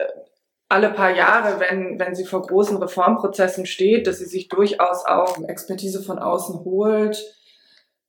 alle 0.70 0.90
paar 0.90 1.10
Jahre, 1.10 1.58
wenn, 1.58 1.98
wenn 1.98 2.14
sie 2.14 2.24
vor 2.24 2.42
großen 2.42 2.76
Reformprozessen 2.76 3.66
steht, 3.66 4.06
dass 4.06 4.18
sie 4.18 4.26
sich 4.26 4.48
durchaus 4.48 5.04
auch 5.04 5.36
Expertise 5.48 6.00
von 6.00 6.20
außen 6.20 6.64
holt, 6.64 7.20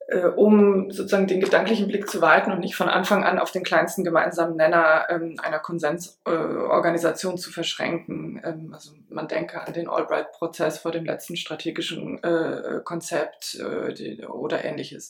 äh, 0.08 0.28
um 0.28 0.92
sozusagen 0.92 1.26
den 1.26 1.42
gedanklichen 1.42 1.88
Blick 1.88 2.08
zu 2.08 2.22
weiten 2.22 2.52
und 2.52 2.60
nicht 2.60 2.76
von 2.76 2.88
Anfang 2.88 3.24
an 3.24 3.40
auf 3.40 3.52
den 3.52 3.64
kleinsten 3.64 4.04
gemeinsamen 4.04 4.58
Nenner 4.58 5.08
ähm, 5.10 5.38
einer 5.42 5.58
Konsensorganisation 5.58 7.34
äh, 7.34 7.38
zu 7.38 7.52
verschränken. 7.52 8.40
Ähm, 8.44 8.72
also 8.74 8.92
man 9.10 9.28
denke 9.28 9.66
an 9.66 9.74
den 9.74 9.90
Albright-Prozess 9.90 10.78
vor 10.78 10.92
dem 10.92 11.06
letzten 11.06 11.38
strategischen 11.38 12.24
äh, 12.24 12.82
Konzept 12.84 13.56
äh, 13.56 13.92
die, 13.94 14.24
oder 14.24 14.64
ähnliches. 14.64 15.10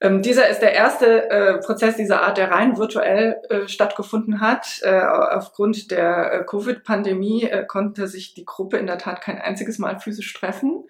Ähm, 0.00 0.22
dieser 0.22 0.48
ist 0.48 0.60
der 0.60 0.74
erste 0.74 1.28
äh, 1.28 1.58
Prozess 1.58 1.96
dieser 1.96 2.22
Art, 2.22 2.38
der 2.38 2.50
rein 2.50 2.78
virtuell 2.78 3.40
äh, 3.50 3.66
stattgefunden 3.66 4.40
hat. 4.40 4.80
Äh, 4.82 5.00
aufgrund 5.00 5.90
der 5.90 6.32
äh, 6.32 6.44
Covid-Pandemie 6.44 7.44
äh, 7.44 7.64
konnte 7.66 8.06
sich 8.06 8.34
die 8.34 8.44
Gruppe 8.44 8.76
in 8.76 8.86
der 8.86 8.98
Tat 8.98 9.20
kein 9.20 9.38
einziges 9.38 9.78
Mal 9.78 9.98
physisch 9.98 10.32
treffen, 10.34 10.84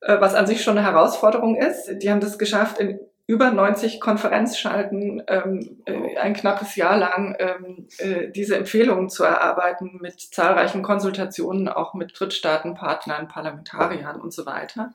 äh, 0.00 0.20
was 0.20 0.34
an 0.34 0.48
sich 0.48 0.64
schon 0.64 0.76
eine 0.76 0.86
Herausforderung 0.86 1.56
ist. 1.56 2.02
Die 2.02 2.10
haben 2.10 2.20
das 2.20 2.38
geschafft, 2.38 2.80
in 2.80 2.98
über 3.26 3.50
90 3.50 4.00
Konferenzschalten 4.00 5.22
ähm, 5.28 5.82
ein 6.20 6.34
knappes 6.34 6.76
Jahr 6.76 6.98
lang 6.98 7.34
ähm, 7.38 7.88
diese 8.34 8.54
Empfehlungen 8.54 9.08
zu 9.08 9.24
erarbeiten 9.24 9.98
mit 10.02 10.20
zahlreichen 10.20 10.82
Konsultationen, 10.82 11.70
auch 11.70 11.94
mit 11.94 12.12
Drittstaatenpartnern, 12.20 13.28
Parlamentariern 13.28 14.20
und 14.20 14.34
so 14.34 14.44
weiter. 14.44 14.92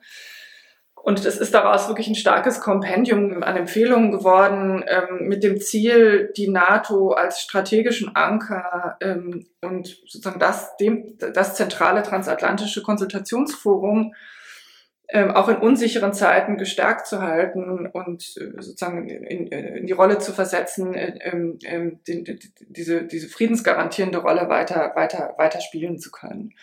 Und 1.02 1.26
es 1.26 1.38
ist 1.38 1.54
daraus 1.54 1.88
wirklich 1.88 2.08
ein 2.08 2.16
starkes 2.16 2.60
Kompendium 2.60 3.42
an 3.42 3.56
Empfehlungen 3.56 4.12
geworden, 4.12 4.84
ähm, 4.88 5.28
mit 5.28 5.44
dem 5.44 5.60
Ziel, 5.60 6.32
die 6.36 6.50
NATO 6.50 7.12
als 7.12 7.42
strategischen 7.42 8.16
Anker 8.16 8.98
ähm, 9.02 9.48
und 9.62 9.88
sozusagen 10.06 10.40
das, 10.40 10.76
dem, 10.78 11.18
das 11.18 11.56
zentrale 11.56 12.04
transatlantische 12.04 12.84
Konsultationsforum 12.84 14.14
ähm, 15.12 15.32
auch 15.32 15.50
in 15.50 15.58
unsicheren 15.58 16.14
Zeiten 16.14 16.58
gestärkt 16.58 17.08
zu 17.08 17.22
halten 17.22 17.88
und 17.88 18.24
äh, 18.38 18.62
sozusagen 18.62 19.10
in, 19.10 19.48
in, 19.48 19.88
die 19.88 19.94
Rolle 19.94 20.20
zu 20.20 20.34
versetzen, 20.34 20.94
äh, 20.94 21.18
ähm, 21.22 21.58
ähm, 21.66 22.00
die, 22.06 22.24
die, 22.24 22.40
diese, 22.68 23.04
diese 23.06 23.28
friedensgarantierende 23.28 24.20
Rolle 24.20 24.50
weiter, 24.50 24.92
weiter, 24.96 25.34
weiter 25.38 25.62
spielen 25.62 25.98
zu 25.98 26.12
können. 26.12 26.54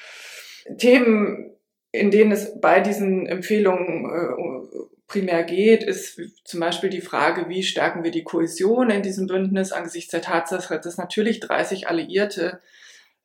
Themen 0.79 1.56
in 1.93 2.11
denen 2.11 2.33
es 2.33 2.61
bei 2.61 2.81
diesen 2.81 3.27
Empfehlungen 3.27 4.69
primär 5.07 5.45
geht, 5.45 5.83
ist 5.83 6.21
zum 6.45 6.61
Beispiel 6.61 6.91
die 6.91 7.01
Frage, 7.01 7.49
wie 7.49 7.63
stärken 7.63 8.03
wir 8.03 8.11
die 8.11 8.25
Kohäsion 8.25 8.91
in 8.91 9.03
diesem 9.03 9.27
Bündnis 9.27 9.73
angesichts 9.73 10.11
der 10.11 10.23
Tatsache, 10.23 10.81
dass 10.81 10.97
natürlich 10.97 11.41
30 11.41 11.89
Alliierte 11.89 12.61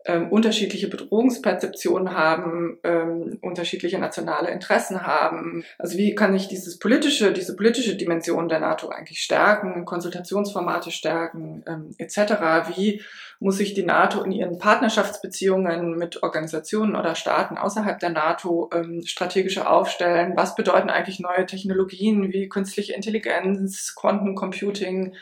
ähm, 0.06 0.32
unterschiedliche 0.32 0.88
Bedrohungsperzeptionen 0.88 2.16
haben, 2.16 2.80
ähm, 2.84 3.38
unterschiedliche 3.42 4.00
nationale 4.00 4.50
Interessen 4.50 5.06
haben. 5.06 5.64
Also 5.78 5.98
wie 5.98 6.16
kann 6.16 6.36
ich 6.36 6.48
dieses 6.48 6.80
politische, 6.80 7.32
diese 7.34 7.56
politische 7.56 7.96
Dimension 7.96 8.50
der 8.50 8.60
NATO 8.60 8.90
eigentlich 8.90 9.20
stärken, 9.20 9.86
Konsultationsformate 9.86 10.92
stärken, 10.92 11.64
ähm, 11.68 11.92
etc. 11.98 12.76
Wie 12.76 13.02
muss 13.42 13.58
sich 13.58 13.74
die 13.74 13.84
NATO 13.84 14.22
in 14.22 14.32
ihren 14.32 14.60
Partnerschaftsbeziehungen 14.60 15.98
mit 15.98 16.22
Organisationen 16.22 16.96
oder 16.96 17.16
Staaten 17.16 17.58
außerhalb 17.58 18.00
der 18.00 18.12
NATO 18.12 18.70
ähm, 18.72 19.02
strategischer 19.04 19.68
aufstellen? 19.68 20.34
Was 20.36 20.54
bedeuten 20.54 20.92
eigentlich 20.92 21.20
neue 21.20 21.48
Technologien 21.48 22.32
wie 22.32 22.50
künstliche 22.50 22.94
Intelligenz, 22.94 23.96
Quantencomputing? 23.96 25.16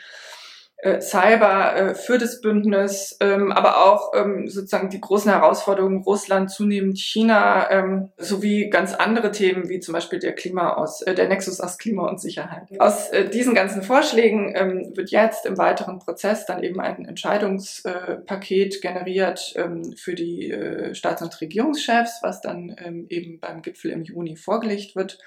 Äh, 0.82 1.00
Cyber 1.00 1.76
äh, 1.76 1.94
für 1.94 2.16
das 2.16 2.40
Bündnis, 2.40 3.16
ähm, 3.20 3.52
aber 3.52 3.84
auch 3.84 4.12
ähm, 4.14 4.48
sozusagen 4.48 4.88
die 4.88 5.00
großen 5.00 5.30
Herausforderungen 5.30 6.02
Russland, 6.02 6.50
zunehmend 6.50 6.98
China, 6.98 7.70
ähm, 7.70 8.08
sowie 8.16 8.70
ganz 8.70 8.94
andere 8.94 9.30
Themen 9.30 9.68
wie 9.68 9.80
zum 9.80 9.92
Beispiel 9.92 10.18
der 10.18 10.34
Klima 10.34 10.74
aus, 10.74 11.02
äh, 11.02 11.14
der 11.14 11.28
Nexus 11.28 11.60
aus 11.60 11.76
Klima 11.76 12.08
und 12.08 12.20
Sicherheit. 12.20 12.62
Aus 12.78 13.10
diesen 13.32 13.54
ganzen 13.54 13.82
Vorschlägen 13.82 14.54
wird 14.94 15.10
jetzt 15.10 15.46
im 15.46 15.58
weiteren 15.58 15.98
Prozess 15.98 16.46
dann 16.46 16.62
eben 16.62 16.80
ein 16.80 17.04
Entscheidungspaket 17.04 18.80
generiert 18.80 19.54
für 19.96 20.14
die 20.14 20.54
Staats- 20.92 21.22
und 21.22 21.40
Regierungschefs, 21.40 22.20
was 22.22 22.40
dann 22.40 23.06
eben 23.08 23.40
beim 23.40 23.62
Gipfel 23.62 23.90
im 23.90 24.04
Juni 24.04 24.36
vorgelegt 24.36 24.96
wird. 24.96 25.18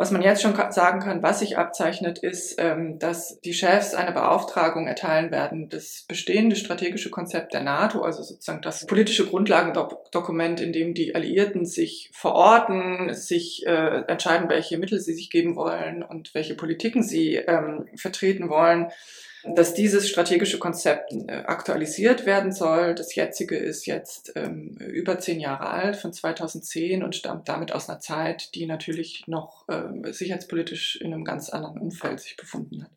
Was 0.00 0.12
man 0.12 0.22
jetzt 0.22 0.42
schon 0.42 0.54
sagen 0.70 1.00
kann, 1.00 1.24
was 1.24 1.40
sich 1.40 1.58
abzeichnet, 1.58 2.20
ist, 2.20 2.54
ähm, 2.58 3.00
dass 3.00 3.40
die 3.40 3.52
Chefs 3.52 3.94
eine 3.94 4.12
Beauftragung 4.12 4.86
erteilen 4.86 5.32
werden, 5.32 5.68
das 5.68 6.04
bestehende 6.06 6.54
strategische 6.54 7.10
Konzept 7.10 7.52
der 7.52 7.64
NATO, 7.64 8.02
also 8.02 8.22
sozusagen 8.22 8.62
das 8.62 8.86
politische 8.86 9.26
Grundlagendokument, 9.26 10.60
in 10.60 10.72
dem 10.72 10.94
die 10.94 11.16
Alliierten 11.16 11.66
sich 11.66 12.10
verorten, 12.12 13.12
sich 13.12 13.66
äh, 13.66 14.04
entscheiden, 14.06 14.48
welche 14.48 14.78
Mittel 14.78 15.00
sie 15.00 15.14
sich 15.14 15.30
geben 15.30 15.56
wollen 15.56 16.04
und 16.04 16.32
welche 16.32 16.54
Politiken 16.54 17.02
sie 17.02 17.34
ähm, 17.34 17.88
vertreten 17.96 18.48
wollen, 18.48 18.92
dass 19.44 19.74
dieses 19.74 20.08
strategische 20.08 20.58
Konzept 20.58 21.12
äh, 21.12 21.44
aktualisiert 21.46 22.26
werden 22.26 22.52
soll. 22.52 22.94
Das 22.94 23.14
jetzige 23.14 23.56
ist 23.56 23.86
jetzt 23.86 24.32
ähm, 24.36 24.76
über 24.78 25.18
zehn 25.18 25.40
Jahre 25.40 25.68
alt, 25.68 25.96
von 25.96 26.12
2010 26.12 27.02
und 27.02 27.14
stammt 27.14 27.48
damit 27.48 27.72
aus 27.72 27.88
einer 27.88 28.00
Zeit, 28.00 28.54
die 28.54 28.66
natürlich 28.66 29.24
noch 29.26 29.64
ähm, 29.68 30.04
sicherheitspolitisch 30.04 30.96
in 30.96 31.12
einem 31.12 31.24
ganz 31.24 31.50
anderen 31.50 31.78
Umfeld 31.78 32.20
sich 32.20 32.36
befunden 32.36 32.84
hat. 32.84 32.90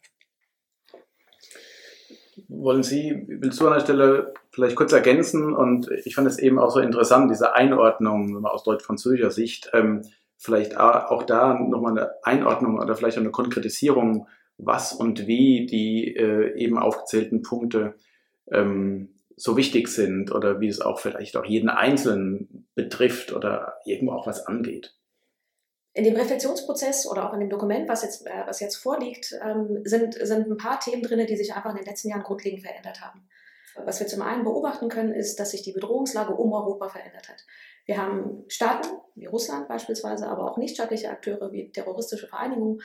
Wollen 2.47 2.83
Sie, 2.83 3.23
willst 3.27 3.59
du 3.59 3.67
an 3.67 3.73
der 3.73 3.81
Stelle 3.81 4.33
vielleicht 4.51 4.75
kurz 4.75 4.91
ergänzen? 4.91 5.53
Und 5.53 5.89
ich 6.05 6.15
fand 6.15 6.27
es 6.27 6.39
eben 6.39 6.59
auch 6.59 6.71
so 6.71 6.79
interessant, 6.79 7.29
diese 7.29 7.55
Einordnung 7.55 8.45
aus 8.45 8.63
deutsch-französischer 8.63 9.31
Sicht. 9.31 9.69
Ähm, 9.73 10.01
vielleicht 10.37 10.75
auch 10.75 11.21
da 11.23 11.53
nochmal 11.53 11.91
eine 11.91 12.11
Einordnung 12.23 12.79
oder 12.79 12.95
vielleicht 12.95 13.17
eine 13.17 13.29
Konkretisierung 13.29 14.27
was 14.63 14.93
und 14.93 15.27
wie 15.27 15.65
die 15.65 16.15
äh, 16.15 16.57
eben 16.57 16.77
aufgezählten 16.77 17.41
Punkte 17.41 17.95
ähm, 18.51 19.15
so 19.35 19.57
wichtig 19.57 19.87
sind 19.87 20.31
oder 20.31 20.59
wie 20.59 20.67
es 20.67 20.81
auch 20.81 20.99
vielleicht 20.99 21.35
auch 21.35 21.45
jeden 21.45 21.69
Einzelnen 21.69 22.67
betrifft 22.75 23.33
oder 23.33 23.79
irgendwo 23.85 24.13
auch 24.13 24.27
was 24.27 24.45
angeht. 24.45 24.95
In 25.93 26.05
dem 26.05 26.15
Reflexionsprozess 26.15 27.05
oder 27.05 27.27
auch 27.27 27.33
in 27.33 27.41
dem 27.41 27.49
Dokument, 27.49 27.89
was 27.89 28.03
jetzt, 28.03 28.25
äh, 28.25 28.43
was 28.45 28.59
jetzt 28.59 28.77
vorliegt, 28.77 29.35
ähm, 29.43 29.81
sind, 29.83 30.13
sind 30.13 30.47
ein 30.47 30.57
paar 30.57 30.79
Themen 30.79 31.03
drin, 31.03 31.25
die 31.25 31.35
sich 31.35 31.53
einfach 31.53 31.71
in 31.71 31.77
den 31.77 31.85
letzten 31.85 32.09
Jahren 32.09 32.23
grundlegend 32.23 32.61
verändert 32.61 33.01
haben. 33.01 33.27
Was 33.85 33.99
wir 33.99 34.07
zum 34.07 34.21
einen 34.21 34.43
beobachten 34.43 34.89
können, 34.89 35.13
ist, 35.13 35.39
dass 35.39 35.51
sich 35.51 35.63
die 35.63 35.71
Bedrohungslage 35.71 36.33
um 36.33 36.53
Europa 36.53 36.89
verändert 36.89 37.29
hat. 37.29 37.45
Wir 37.85 37.97
haben 37.97 38.43
Staaten 38.47 38.87
wie 39.15 39.25
Russland 39.25 39.67
beispielsweise, 39.67 40.27
aber 40.27 40.49
auch 40.49 40.57
nichtstaatliche 40.57 41.09
Akteure 41.09 41.51
wie 41.51 41.71
terroristische 41.71 42.27
Vereinigungen, 42.27 42.81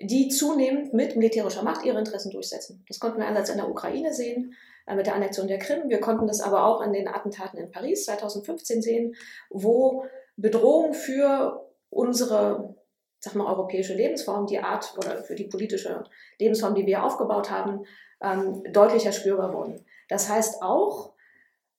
die 0.00 0.28
zunehmend 0.28 0.92
mit 0.92 1.16
militärischer 1.16 1.62
Macht 1.62 1.84
ihre 1.84 1.98
Interessen 1.98 2.30
durchsetzen. 2.30 2.84
Das 2.88 2.98
konnten 2.98 3.18
wir 3.18 3.26
einerseits 3.26 3.50
in 3.50 3.58
der 3.58 3.70
Ukraine 3.70 4.12
sehen, 4.12 4.54
äh, 4.86 4.94
mit 4.94 5.06
der 5.06 5.14
Annexion 5.14 5.48
der 5.48 5.58
Krim. 5.58 5.88
Wir 5.88 6.00
konnten 6.00 6.26
das 6.26 6.40
aber 6.40 6.64
auch 6.64 6.80
in 6.80 6.92
den 6.92 7.08
Attentaten 7.08 7.58
in 7.58 7.70
Paris 7.70 8.04
2015 8.04 8.82
sehen, 8.82 9.14
wo 9.50 10.04
Bedrohung 10.36 10.94
für 10.94 11.70
unsere 11.90 12.74
sag 13.20 13.34
mal, 13.34 13.46
europäische 13.46 13.94
Lebensform, 13.94 14.46
die 14.46 14.58
Art 14.58 14.94
oder 14.98 15.22
für 15.22 15.34
die 15.34 15.48
politische 15.48 16.04
Lebensform, 16.38 16.74
die 16.74 16.86
wir 16.86 17.04
aufgebaut 17.04 17.50
haben, 17.50 17.84
ähm, 18.22 18.62
deutlicher 18.72 19.12
spürbar 19.12 19.52
wurden. 19.54 19.84
Das 20.08 20.28
heißt 20.28 20.62
auch, 20.62 21.14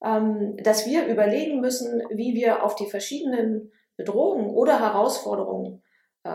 ähm, 0.03 0.57
dass 0.57 0.86
wir 0.86 1.05
überlegen 1.05 1.62
müssen, 1.62 2.01
wie 2.10 2.34
wir 2.34 2.63
auf 2.63 2.75
die 2.75 2.89
verschiedenen 2.89 3.72
Bedrohungen 3.95 4.50
oder 4.50 4.79
Herausforderungen 4.79 5.84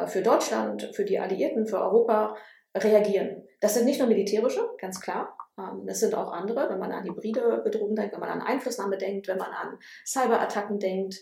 für 0.06 0.22
Deutschland, 0.22 0.90
für 0.94 1.04
die 1.04 1.18
Alliierten, 1.18 1.66
für 1.66 1.80
Europa 1.80 2.36
reagieren. 2.76 3.42
Das 3.60 3.74
sind 3.74 3.84
nicht 3.84 3.98
nur 3.98 4.08
militärische, 4.08 4.68
ganz 4.78 5.00
klar. 5.00 5.36
Ähm, 5.58 5.86
das 5.86 6.00
sind 6.00 6.14
auch 6.14 6.32
andere, 6.32 6.68
wenn 6.70 6.78
man 6.78 6.92
an 6.92 7.04
hybride 7.04 7.60
Bedrohungen 7.64 7.96
denkt, 7.96 8.12
wenn 8.12 8.20
man 8.20 8.30
an 8.30 8.42
Einflussnahme 8.42 8.96
denkt, 8.96 9.28
wenn 9.28 9.38
man 9.38 9.50
an 9.50 9.78
Cyberattacken 10.06 10.78
denkt. 10.78 11.16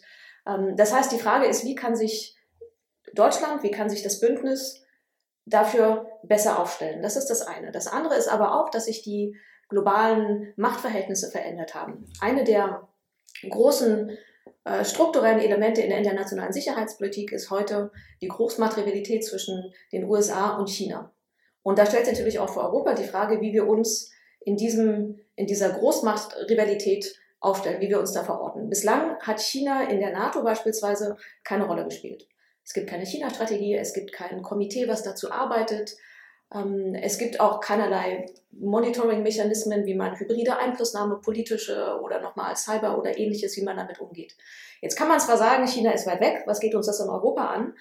Ähm, 0.46 0.76
das 0.76 0.94
heißt, 0.94 1.12
die 1.12 1.18
Frage 1.18 1.46
ist, 1.46 1.64
wie 1.64 1.74
kann 1.74 1.96
sich 1.96 2.36
Deutschland, 3.14 3.62
wie 3.62 3.70
kann 3.70 3.88
sich 3.88 4.02
das 4.02 4.20
Bündnis 4.20 4.84
dafür 5.46 6.06
besser 6.22 6.58
aufstellen? 6.58 7.02
Das 7.02 7.16
ist 7.16 7.26
das 7.26 7.42
eine. 7.42 7.72
Das 7.72 7.86
andere 7.86 8.16
ist 8.16 8.28
aber 8.28 8.60
auch, 8.60 8.70
dass 8.70 8.84
sich 8.84 9.02
die 9.02 9.36
globalen 9.68 10.52
Machtverhältnisse 10.56 11.30
verändert 11.30 11.74
haben. 11.74 12.06
Eine 12.20 12.44
der 12.44 12.88
großen 13.48 14.10
äh, 14.10 14.16
strukturellen 14.84 15.40
Elemente 15.40 15.82
in 15.82 15.90
der 15.90 15.98
internationalen 15.98 16.52
Sicherheitspolitik 16.52 17.32
ist 17.32 17.50
heute 17.50 17.90
die 18.20 18.28
Großmaterialität 18.28 19.24
zwischen 19.24 19.72
den 19.92 20.04
USA 20.04 20.56
und 20.56 20.68
China. 20.68 21.12
Und 21.62 21.78
da 21.78 21.86
stellt 21.86 22.06
sich 22.06 22.14
natürlich 22.14 22.38
auch 22.38 22.52
für 22.52 22.62
Europa 22.62 22.94
die 22.94 23.04
Frage, 23.04 23.40
wie 23.40 23.52
wir 23.52 23.66
uns 23.66 24.10
in, 24.40 24.56
diesem, 24.56 25.20
in 25.36 25.46
dieser 25.46 25.70
Großmachtrivalität 25.70 27.18
aufstellen, 27.40 27.80
wie 27.80 27.88
wir 27.88 28.00
uns 28.00 28.12
da 28.12 28.24
verorten. 28.24 28.68
Bislang 28.68 29.18
hat 29.20 29.40
China 29.40 29.88
in 29.88 30.00
der 30.00 30.12
NATO 30.12 30.42
beispielsweise 30.42 31.16
keine 31.44 31.66
Rolle 31.66 31.84
gespielt. 31.84 32.26
Es 32.64 32.74
gibt 32.74 32.88
keine 32.88 33.06
China-Strategie, 33.06 33.76
es 33.76 33.94
gibt 33.94 34.12
kein 34.12 34.42
Komitee, 34.42 34.88
was 34.88 35.02
dazu 35.02 35.30
arbeitet. 35.30 35.96
Ähm, 36.54 36.94
es 36.94 37.18
gibt 37.18 37.40
auch 37.40 37.60
keinerlei 37.60 38.26
Monitoring-Mechanismen, 38.52 39.86
wie 39.86 39.94
man 39.94 40.18
hybride 40.18 40.56
Einflussnahme, 40.58 41.16
politische 41.16 41.98
oder 42.02 42.20
nochmal 42.20 42.56
Cyber 42.56 42.98
oder 42.98 43.18
ähnliches, 43.18 43.56
wie 43.56 43.64
man 43.64 43.76
damit 43.76 44.00
umgeht. 44.00 44.36
Jetzt 44.80 44.96
kann 44.96 45.08
man 45.08 45.20
zwar 45.20 45.36
sagen, 45.36 45.66
China 45.66 45.92
ist 45.92 46.06
weit 46.06 46.20
weg, 46.20 46.42
was 46.46 46.60
geht 46.60 46.74
uns 46.74 46.86
das 46.86 47.00
in 47.00 47.08
Europa 47.08 47.46
an? 47.46 47.74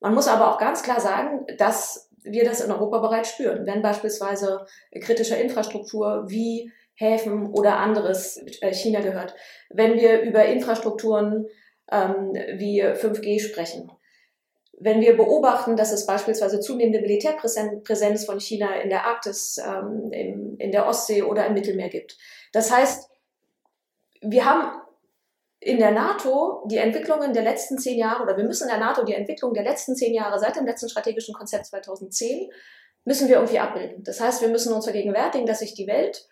Man 0.00 0.14
muss 0.14 0.28
aber 0.28 0.52
auch 0.52 0.58
ganz 0.58 0.82
klar 0.82 1.00
sagen, 1.00 1.46
dass 1.58 2.10
wir 2.22 2.44
das 2.44 2.60
in 2.60 2.72
Europa 2.72 2.98
bereits 2.98 3.30
spüren. 3.30 3.66
Wenn 3.66 3.82
beispielsweise 3.82 4.66
kritische 5.00 5.36
Infrastruktur 5.36 6.24
wie 6.28 6.72
Häfen 6.94 7.52
oder 7.52 7.76
anderes 7.76 8.38
äh, 8.60 8.72
China 8.72 9.00
gehört, 9.00 9.34
wenn 9.70 9.94
wir 9.94 10.22
über 10.22 10.46
Infrastrukturen 10.46 11.46
ähm, 11.90 12.32
wie 12.56 12.82
5G 12.82 13.40
sprechen, 13.40 13.90
wenn 14.78 15.00
wir 15.00 15.16
beobachten, 15.16 15.76
dass 15.76 15.92
es 15.92 16.06
beispielsweise 16.06 16.60
zunehmende 16.60 17.00
Militärpräsenz 17.00 18.24
von 18.26 18.40
China 18.40 18.74
in 18.74 18.90
der 18.90 19.06
Arktis, 19.06 19.58
ähm, 19.58 20.10
in, 20.12 20.56
in 20.58 20.70
der 20.70 20.86
Ostsee 20.86 21.22
oder 21.22 21.46
im 21.46 21.54
Mittelmeer 21.54 21.88
gibt. 21.88 22.18
Das 22.52 22.70
heißt, 22.70 23.08
wir 24.20 24.44
haben 24.44 24.82
in 25.60 25.78
der 25.78 25.92
NATO 25.92 26.64
die 26.70 26.76
Entwicklungen 26.76 27.32
der 27.32 27.42
letzten 27.42 27.78
zehn 27.78 27.98
Jahre, 27.98 28.22
oder 28.22 28.36
wir 28.36 28.44
müssen 28.44 28.64
in 28.64 28.68
der 28.68 28.78
NATO 28.78 29.02
die 29.04 29.14
Entwicklung 29.14 29.54
der 29.54 29.64
letzten 29.64 29.96
zehn 29.96 30.12
Jahre 30.12 30.38
seit 30.38 30.56
dem 30.56 30.66
letzten 30.66 30.90
strategischen 30.90 31.34
Konzept 31.34 31.66
2010, 31.66 32.50
müssen 33.04 33.28
wir 33.28 33.36
irgendwie 33.36 33.58
abbilden. 33.58 34.04
Das 34.04 34.20
heißt, 34.20 34.42
wir 34.42 34.48
müssen 34.48 34.72
uns 34.74 34.84
vergegenwärtigen, 34.84 35.46
dass 35.46 35.60
sich 35.60 35.74
die 35.74 35.86
Welt, 35.86 36.28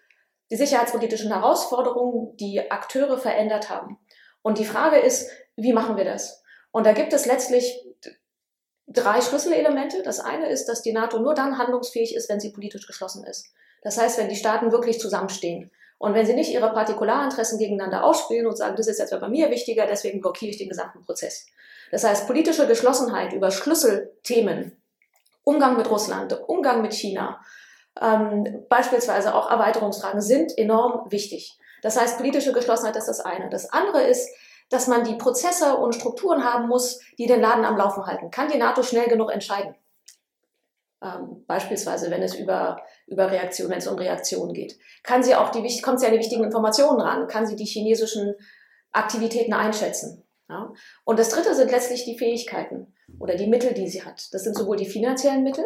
die 0.51 0.57
sicherheitspolitischen 0.57 1.33
Herausforderungen, 1.33 2.37
die 2.37 2.71
Akteure 2.71 3.17
verändert 3.17 3.71
haben. 3.71 3.99
Und 4.43 4.59
die 4.59 4.65
Frage 4.67 4.99
ist, 4.99 5.31
wie 5.57 5.73
machen 5.73 5.97
wir 5.97 6.05
das? 6.05 6.43
Und 6.73 6.85
da 6.85 6.93
gibt 6.93 7.13
es 7.13 7.25
letztlich 7.25 7.81
drei 8.87 9.21
Schlüsselelemente. 9.21 10.03
Das 10.03 10.21
eine 10.21 10.49
ist, 10.49 10.67
dass 10.67 10.83
die 10.83 10.93
NATO 10.93 11.19
nur 11.19 11.35
dann 11.35 11.59
handlungsfähig 11.59 12.14
ist, 12.14 12.29
wenn 12.29 12.41
sie 12.41 12.50
politisch 12.50 12.87
geschlossen 12.87 13.25
ist. 13.25 13.53
Das 13.83 13.99
heißt, 13.99 14.19
wenn 14.19 14.29
die 14.29 14.37
Staaten 14.37 14.73
wirklich 14.73 14.99
zusammenstehen. 14.99 15.71
Und 15.99 16.14
wenn 16.14 16.26
sie 16.26 16.35
nicht 16.35 16.50
ihre 16.50 16.73
Partikularinteressen 16.73 17.59
gegeneinander 17.59 18.05
ausspielen 18.05 18.47
und 18.47 18.57
sagen, 18.57 18.76
das 18.76 18.88
ist 18.88 18.99
jetzt 18.99 19.19
bei 19.19 19.29
mir 19.29 19.50
wichtiger, 19.50 19.87
deswegen 19.87 20.21
blockiere 20.21 20.50
ich 20.50 20.59
den 20.59 20.69
gesamten 20.69 21.03
Prozess. 21.03 21.47
Das 21.91 22.05
heißt, 22.05 22.26
politische 22.26 22.67
Geschlossenheit 22.67 23.33
über 23.33 23.50
Schlüsselthemen, 23.50 24.76
Umgang 25.45 25.76
mit 25.76 25.88
Russland, 25.91 26.38
Umgang 26.49 26.83
mit 26.83 26.95
China, 26.95 27.41
ähm, 28.00 28.64
beispielsweise 28.69 29.35
auch 29.35 29.50
Erweiterungsfragen 29.50 30.21
sind 30.21 30.57
enorm 30.59 31.11
wichtig. 31.11 31.59
Das 31.83 32.00
heißt, 32.00 32.17
politische 32.17 32.53
Geschlossenheit 32.53 32.97
ist 32.97 33.07
das 33.07 33.21
eine. 33.21 33.50
Das 33.50 33.73
andere 33.73 34.03
ist, 34.03 34.29
dass 34.71 34.87
man 34.87 35.04
die 35.04 35.14
Prozesse 35.14 35.76
und 35.76 35.94
Strukturen 35.94 36.44
haben 36.44 36.68
muss, 36.68 37.00
die 37.18 37.26
den 37.26 37.40
Laden 37.40 37.64
am 37.64 37.76
Laufen 37.76 38.06
halten. 38.06 38.30
Kann 38.30 38.49
die 38.49 38.59
NATO 38.59 38.83
schnell 38.83 39.09
genug 39.09 39.30
entscheiden? 39.30 39.75
Ähm, 41.02 41.44
beispielsweise, 41.47 42.11
wenn 42.11 42.23
es 42.23 42.35
über, 42.35 42.83
über 43.06 43.30
Reaktion, 43.30 43.71
wenn 43.71 43.78
es 43.78 43.87
um 43.87 43.99
Reaktionen 43.99 44.54
geht. 44.54 44.78
Kann 45.02 45.23
sie 45.23 45.35
auch 45.35 45.50
die, 45.50 45.80
kommt 45.83 46.00
sie 46.00 46.06
an 46.06 46.12
die 46.12 46.18
wichtigen 46.18 46.44
Informationen 46.44 47.00
ran? 47.00 47.28
Kann 47.28 47.47
sie 47.47 47.56
die 47.56 47.66
chinesischen 47.66 48.35
Aktivitäten 48.92 49.52
einschätzen? 49.52 50.25
Ja? 50.49 50.73
Und 51.04 51.18
das 51.18 51.28
dritte 51.28 51.54
sind 51.54 51.71
letztlich 51.71 52.04
die 52.04 52.18
Fähigkeiten 52.18 52.94
oder 53.18 53.35
die 53.35 53.47
Mittel, 53.47 53.75
die 53.75 53.88
sie 53.88 54.02
hat. 54.02 54.33
Das 54.33 54.44
sind 54.44 54.56
sowohl 54.56 54.76
die 54.76 54.87
finanziellen 54.87 55.42
Mittel, 55.42 55.64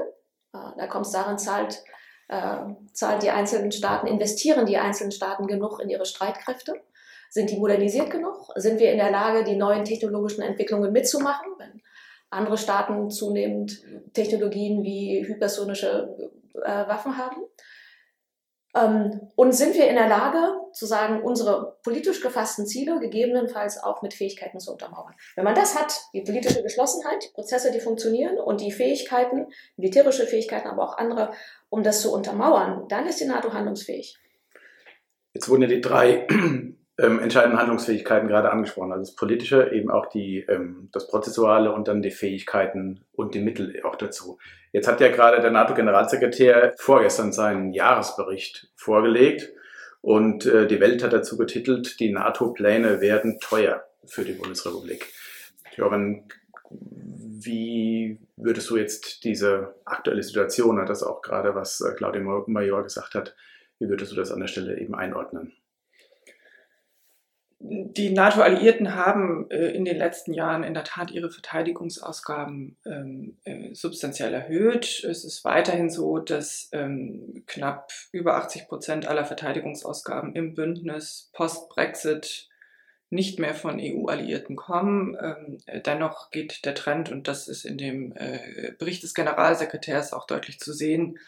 äh, 0.52 0.58
da 0.76 0.86
kommt 0.86 1.06
es 1.06 1.12
darin, 1.12 1.38
zahlt, 1.38 1.84
äh, 2.28 2.58
zahlt 2.92 3.22
die 3.22 3.30
einzelnen 3.30 3.72
Staaten, 3.72 4.06
investieren 4.06 4.66
die 4.66 4.78
einzelnen 4.78 5.12
Staaten 5.12 5.46
genug 5.46 5.80
in 5.80 5.88
ihre 5.88 6.06
Streitkräfte? 6.06 6.80
Sind 7.30 7.50
die 7.50 7.58
modernisiert 7.58 8.10
genug? 8.10 8.48
Sind 8.56 8.80
wir 8.80 8.92
in 8.92 8.98
der 8.98 9.10
Lage, 9.10 9.44
die 9.44 9.56
neuen 9.56 9.84
technologischen 9.84 10.42
Entwicklungen 10.42 10.92
mitzumachen? 10.92 11.52
Wenn 11.58 11.82
andere 12.30 12.58
Staaten 12.58 13.10
zunehmend 13.10 13.82
Technologien 14.12 14.82
wie 14.82 15.26
hypersonische 15.26 16.30
äh, 16.54 16.86
Waffen 16.86 17.16
haben. 17.16 17.42
Ähm, 18.74 19.30
und 19.34 19.52
sind 19.52 19.74
wir 19.74 19.88
in 19.88 19.96
der 19.96 20.08
Lage, 20.08 20.38
zu 20.72 20.84
sagen, 20.84 21.22
unsere 21.22 21.78
politisch 21.82 22.20
gefassten 22.20 22.66
Ziele 22.66 23.00
gegebenenfalls 23.00 23.82
auch 23.82 24.02
mit 24.02 24.12
Fähigkeiten 24.12 24.60
zu 24.60 24.72
untermauern? 24.72 25.14
Wenn 25.36 25.44
man 25.44 25.54
das 25.54 25.78
hat, 25.78 26.02
die 26.12 26.20
politische 26.20 26.62
Geschlossenheit, 26.62 27.24
die 27.24 27.32
Prozesse, 27.32 27.72
die 27.72 27.80
funktionieren 27.80 28.38
und 28.38 28.60
die 28.60 28.72
Fähigkeiten, 28.72 29.46
militärische 29.76 30.26
Fähigkeiten, 30.26 30.68
aber 30.68 30.84
auch 30.84 30.98
andere, 30.98 31.32
um 31.70 31.82
das 31.82 32.02
zu 32.02 32.12
untermauern, 32.12 32.86
dann 32.88 33.06
ist 33.06 33.20
die 33.20 33.26
NATO 33.26 33.52
handlungsfähig. 33.52 34.18
Jetzt 35.32 35.48
wurden 35.48 35.62
ja 35.62 35.68
die 35.68 35.80
drei 35.80 36.26
ähm, 36.98 37.20
entscheidenden 37.20 37.58
Handlungsfähigkeiten 37.58 38.28
gerade 38.28 38.50
angesprochen. 38.50 38.92
Also 38.92 39.04
das 39.04 39.14
Politische, 39.14 39.70
eben 39.72 39.90
auch 39.90 40.06
die, 40.06 40.40
ähm, 40.48 40.88
das 40.92 41.06
Prozessuale 41.06 41.72
und 41.72 41.86
dann 41.86 42.02
die 42.02 42.10
Fähigkeiten 42.10 43.04
und 43.12 43.34
die 43.34 43.40
Mittel 43.40 43.80
auch 43.84 43.96
dazu. 43.96 44.38
Jetzt 44.72 44.88
hat 44.88 45.00
ja 45.00 45.08
gerade 45.08 45.40
der 45.40 45.52
NATO-Generalsekretär 45.52 46.74
vorgestern 46.76 47.32
seinen 47.32 47.72
Jahresbericht 47.72 48.70
vorgelegt 48.74 49.52
und 50.00 50.44
äh, 50.46 50.66
die 50.66 50.80
Welt 50.80 51.02
hat 51.04 51.12
dazu 51.12 51.38
getitelt, 51.38 52.00
die 52.00 52.12
NATO-Pläne 52.12 53.00
werden 53.00 53.38
teuer 53.40 53.84
für 54.04 54.24
die 54.24 54.32
Bundesrepublik. 54.32 55.06
Joran, 55.76 56.24
wie 56.70 58.18
würdest 58.36 58.68
du 58.70 58.76
jetzt 58.76 59.22
diese 59.22 59.74
aktuelle 59.84 60.22
Situation, 60.24 60.84
das 60.84 61.04
auch 61.04 61.22
gerade 61.22 61.54
was 61.54 61.80
äh, 61.80 61.92
Claudia 61.94 62.22
Major 62.46 62.82
gesagt 62.82 63.14
hat, 63.14 63.36
wie 63.78 63.88
würdest 63.88 64.10
du 64.10 64.16
das 64.16 64.32
an 64.32 64.40
der 64.40 64.48
Stelle 64.48 64.78
eben 64.80 64.96
einordnen? 64.96 65.52
Die 67.60 68.10
NATO-Alliierten 68.10 68.94
haben 68.94 69.50
äh, 69.50 69.70
in 69.70 69.84
den 69.84 69.96
letzten 69.96 70.32
Jahren 70.32 70.62
in 70.62 70.74
der 70.74 70.84
Tat 70.84 71.10
ihre 71.10 71.30
Verteidigungsausgaben 71.30 72.76
ähm, 72.86 73.36
äh, 73.44 73.74
substanziell 73.74 74.32
erhöht. 74.32 75.02
Es 75.02 75.24
ist 75.24 75.44
weiterhin 75.44 75.90
so, 75.90 76.18
dass 76.18 76.68
ähm, 76.72 77.42
knapp 77.46 77.90
über 78.12 78.36
80 78.36 78.68
Prozent 78.68 79.08
aller 79.08 79.24
Verteidigungsausgaben 79.24 80.36
im 80.36 80.54
Bündnis 80.54 81.30
post-Brexit 81.32 82.48
nicht 83.10 83.40
mehr 83.40 83.54
von 83.54 83.80
EU-Alliierten 83.80 84.54
kommen. 84.54 85.16
Ähm, 85.20 85.82
dennoch 85.84 86.30
geht 86.30 86.64
der 86.64 86.76
Trend, 86.76 87.10
und 87.10 87.26
das 87.26 87.48
ist 87.48 87.64
in 87.64 87.76
dem 87.76 88.12
äh, 88.16 88.72
Bericht 88.78 89.02
des 89.02 89.14
Generalsekretärs 89.14 90.12
auch 90.12 90.26
deutlich 90.26 90.60
zu 90.60 90.72
sehen, 90.72 91.18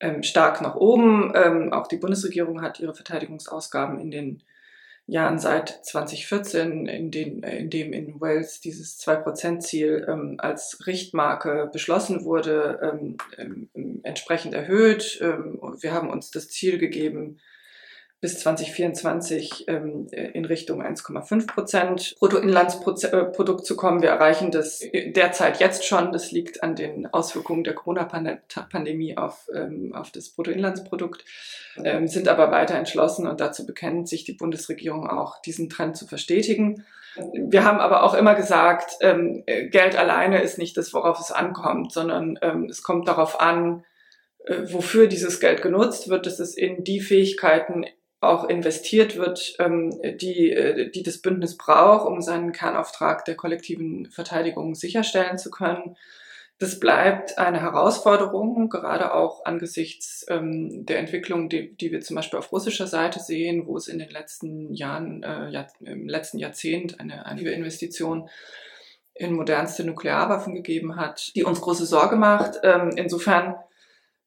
ähm, 0.00 0.22
stark 0.22 0.60
nach 0.60 0.74
oben. 0.74 1.32
Ähm, 1.34 1.72
auch 1.72 1.86
die 1.86 1.96
Bundesregierung 1.96 2.60
hat 2.60 2.80
ihre 2.80 2.94
Verteidigungsausgaben 2.94 3.98
in 3.98 4.10
den 4.10 4.42
Jahren 5.08 5.38
seit 5.38 5.70
2014, 5.86 6.86
in, 6.86 7.10
den, 7.10 7.42
in 7.42 7.70
dem 7.70 7.94
in 7.94 8.20
Wales 8.20 8.60
dieses 8.60 9.00
2%-Ziel 9.00 10.06
ähm, 10.06 10.34
als 10.36 10.86
Richtmarke 10.86 11.70
beschlossen 11.72 12.26
wurde, 12.26 12.78
ähm, 12.82 13.16
ähm, 13.38 14.00
entsprechend 14.02 14.52
erhöht. 14.52 15.18
Ähm, 15.22 15.58
wir 15.80 15.92
haben 15.92 16.10
uns 16.10 16.30
das 16.30 16.48
Ziel 16.50 16.76
gegeben, 16.76 17.38
bis 18.20 18.40
2024 18.40 19.68
ähm, 19.68 20.08
in 20.10 20.44
Richtung 20.44 20.82
1,5 20.82 21.46
Prozent 21.46 22.16
Bruttoinlandsprodukt 22.18 23.64
zu 23.64 23.76
kommen. 23.76 24.02
Wir 24.02 24.10
erreichen 24.10 24.50
das 24.50 24.80
derzeit 24.92 25.60
jetzt 25.60 25.84
schon. 25.84 26.10
Das 26.10 26.32
liegt 26.32 26.64
an 26.64 26.74
den 26.74 27.06
Auswirkungen 27.06 27.62
der 27.62 27.74
Corona-Pandemie 27.74 29.16
auf, 29.16 29.48
ähm, 29.54 29.94
auf 29.94 30.10
das 30.10 30.30
Bruttoinlandsprodukt, 30.30 31.24
ähm, 31.84 32.08
sind 32.08 32.26
aber 32.26 32.50
weiter 32.50 32.74
entschlossen 32.74 33.28
und 33.28 33.40
dazu 33.40 33.64
bekennt 33.64 34.08
sich 34.08 34.24
die 34.24 34.32
Bundesregierung 34.32 35.08
auch, 35.08 35.40
diesen 35.40 35.70
Trend 35.70 35.96
zu 35.96 36.06
verstetigen. 36.06 36.84
Wir 37.32 37.64
haben 37.64 37.78
aber 37.78 38.02
auch 38.02 38.14
immer 38.14 38.34
gesagt, 38.34 38.96
ähm, 39.00 39.44
Geld 39.46 39.96
alleine 39.96 40.42
ist 40.42 40.58
nicht 40.58 40.76
das, 40.76 40.92
worauf 40.92 41.20
es 41.20 41.30
ankommt, 41.30 41.92
sondern 41.92 42.38
ähm, 42.42 42.66
es 42.68 42.82
kommt 42.82 43.06
darauf 43.06 43.40
an, 43.40 43.84
äh, 44.44 44.72
wofür 44.72 45.06
dieses 45.06 45.40
Geld 45.40 45.62
genutzt 45.62 46.08
wird, 46.08 46.26
dass 46.26 46.40
es 46.40 46.56
in 46.56 46.82
die 46.82 47.00
Fähigkeiten 47.00 47.84
auch 48.20 48.48
investiert 48.48 49.16
wird, 49.16 49.54
ähm, 49.58 49.90
die, 50.02 50.50
äh, 50.50 50.90
die 50.90 51.02
das 51.02 51.18
Bündnis 51.18 51.56
braucht, 51.56 52.06
um 52.06 52.20
seinen 52.20 52.52
Kernauftrag 52.52 53.24
der 53.24 53.36
kollektiven 53.36 54.06
Verteidigung 54.10 54.74
sicherstellen 54.74 55.38
zu 55.38 55.50
können. 55.50 55.96
Das 56.60 56.80
bleibt 56.80 57.38
eine 57.38 57.60
Herausforderung, 57.60 58.68
gerade 58.68 59.14
auch 59.14 59.44
angesichts 59.44 60.26
ähm, 60.28 60.84
der 60.86 60.98
Entwicklung, 60.98 61.48
die, 61.48 61.76
die 61.76 61.92
wir 61.92 62.00
zum 62.00 62.16
Beispiel 62.16 62.40
auf 62.40 62.50
russischer 62.50 62.88
Seite 62.88 63.20
sehen, 63.20 63.68
wo 63.68 63.76
es 63.76 63.86
in 63.86 64.00
den 64.00 64.10
letzten 64.10 64.74
Jahren, 64.74 65.22
äh, 65.22 65.50
Jahr, 65.50 65.68
im 65.78 66.08
letzten 66.08 66.38
Jahrzehnt 66.38 66.98
eine, 66.98 67.24
eine 67.26 67.42
Investition 67.42 68.28
in 69.14 69.34
modernste 69.34 69.84
Nuklearwaffen 69.84 70.54
gegeben 70.54 70.96
hat, 70.96 71.32
die 71.36 71.44
uns 71.44 71.60
große 71.60 71.86
Sorge 71.86 72.16
macht. 72.16 72.58
Ähm, 72.64 72.90
insofern 72.96 73.54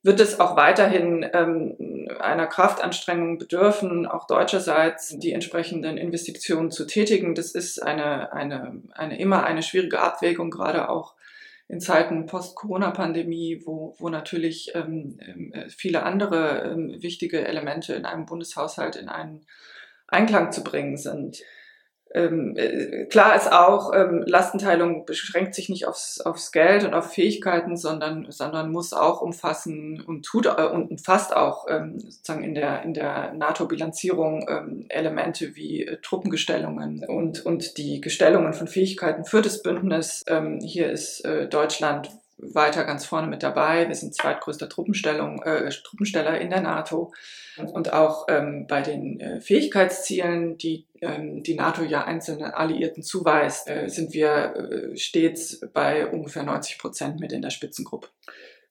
wird 0.03 0.19
es 0.19 0.39
auch 0.39 0.55
weiterhin 0.55 1.29
ähm, 1.33 2.07
einer 2.19 2.47
Kraftanstrengung 2.47 3.37
bedürfen, 3.37 4.07
auch 4.07 4.25
deutscherseits 4.25 5.19
die 5.19 5.31
entsprechenden 5.31 5.97
Investitionen 5.97 6.71
zu 6.71 6.85
tätigen. 6.85 7.35
Das 7.35 7.51
ist 7.51 7.81
eine, 7.81 8.33
eine, 8.33 8.81
eine 8.93 9.19
immer 9.19 9.43
eine 9.43 9.61
schwierige 9.61 10.01
Abwägung, 10.01 10.49
gerade 10.49 10.89
auch 10.89 11.15
in 11.67 11.79
Zeiten 11.79 12.25
Post-Corona-Pandemie, 12.25 13.61
wo, 13.65 13.95
wo 13.97 14.09
natürlich 14.09 14.71
ähm, 14.75 15.19
äh, 15.53 15.69
viele 15.69 16.03
andere 16.03 16.71
ähm, 16.71 17.01
wichtige 17.01 17.47
Elemente 17.47 17.93
in 17.93 18.05
einem 18.05 18.25
Bundeshaushalt 18.25 18.97
in 18.97 19.07
einen 19.07 19.45
Einklang 20.07 20.51
zu 20.51 20.63
bringen 20.63 20.97
sind. 20.97 21.41
Ähm, 22.13 22.55
äh, 22.57 23.05
klar 23.05 23.35
ist 23.35 23.51
auch, 23.51 23.93
ähm, 23.93 24.23
Lastenteilung 24.25 25.05
beschränkt 25.05 25.55
sich 25.55 25.69
nicht 25.69 25.87
aufs, 25.87 26.19
aufs 26.21 26.51
Geld 26.51 26.83
und 26.83 26.93
auf 26.93 27.13
Fähigkeiten, 27.13 27.77
sondern, 27.77 28.27
sondern 28.29 28.71
muss 28.71 28.93
auch 28.93 29.21
umfassen 29.21 30.01
und 30.05 30.25
tut 30.25 30.45
äh, 30.45 30.65
und 30.65 30.91
umfasst 30.91 31.35
auch 31.35 31.67
ähm, 31.69 31.99
sozusagen 31.99 32.43
in 32.43 32.55
der, 32.55 32.83
in 32.83 32.93
der 32.93 33.33
NATO-Bilanzierung 33.33 34.45
ähm, 34.49 34.85
Elemente 34.89 35.55
wie 35.55 35.85
äh, 35.85 35.97
Truppengestellungen 36.01 37.05
und, 37.05 37.45
und 37.45 37.77
die 37.77 38.01
Gestellungen 38.01 38.53
von 38.53 38.67
Fähigkeiten 38.67 39.25
für 39.25 39.41
das 39.41 39.61
Bündnis. 39.61 40.23
Ähm, 40.27 40.59
hier 40.61 40.91
ist 40.91 41.23
äh, 41.25 41.47
Deutschland 41.47 42.09
weiter 42.41 42.83
ganz 42.83 43.05
vorne 43.05 43.27
mit 43.27 43.43
dabei. 43.43 43.87
Wir 43.87 43.95
sind 43.95 44.15
zweitgrößter 44.15 44.69
Truppenstellung, 44.69 45.41
äh, 45.43 45.69
Truppensteller 45.69 46.39
in 46.39 46.49
der 46.49 46.61
NATO. 46.61 47.13
Und 47.73 47.93
auch 47.93 48.25
ähm, 48.29 48.65
bei 48.67 48.81
den 48.81 49.19
äh, 49.19 49.41
Fähigkeitszielen, 49.41 50.57
die 50.57 50.85
ähm, 51.01 51.43
die 51.43 51.55
NATO 51.55 51.83
ja 51.83 52.05
einzelnen 52.05 52.51
Alliierten 52.51 53.03
zuweist, 53.03 53.69
äh, 53.69 53.87
sind 53.87 54.13
wir 54.13 54.55
äh, 54.55 54.97
stets 54.97 55.61
bei 55.73 56.07
ungefähr 56.07 56.43
90 56.43 56.77
Prozent 56.77 57.19
mit 57.19 57.31
in 57.31 57.41
der 57.41 57.49
Spitzengruppe. 57.49 58.07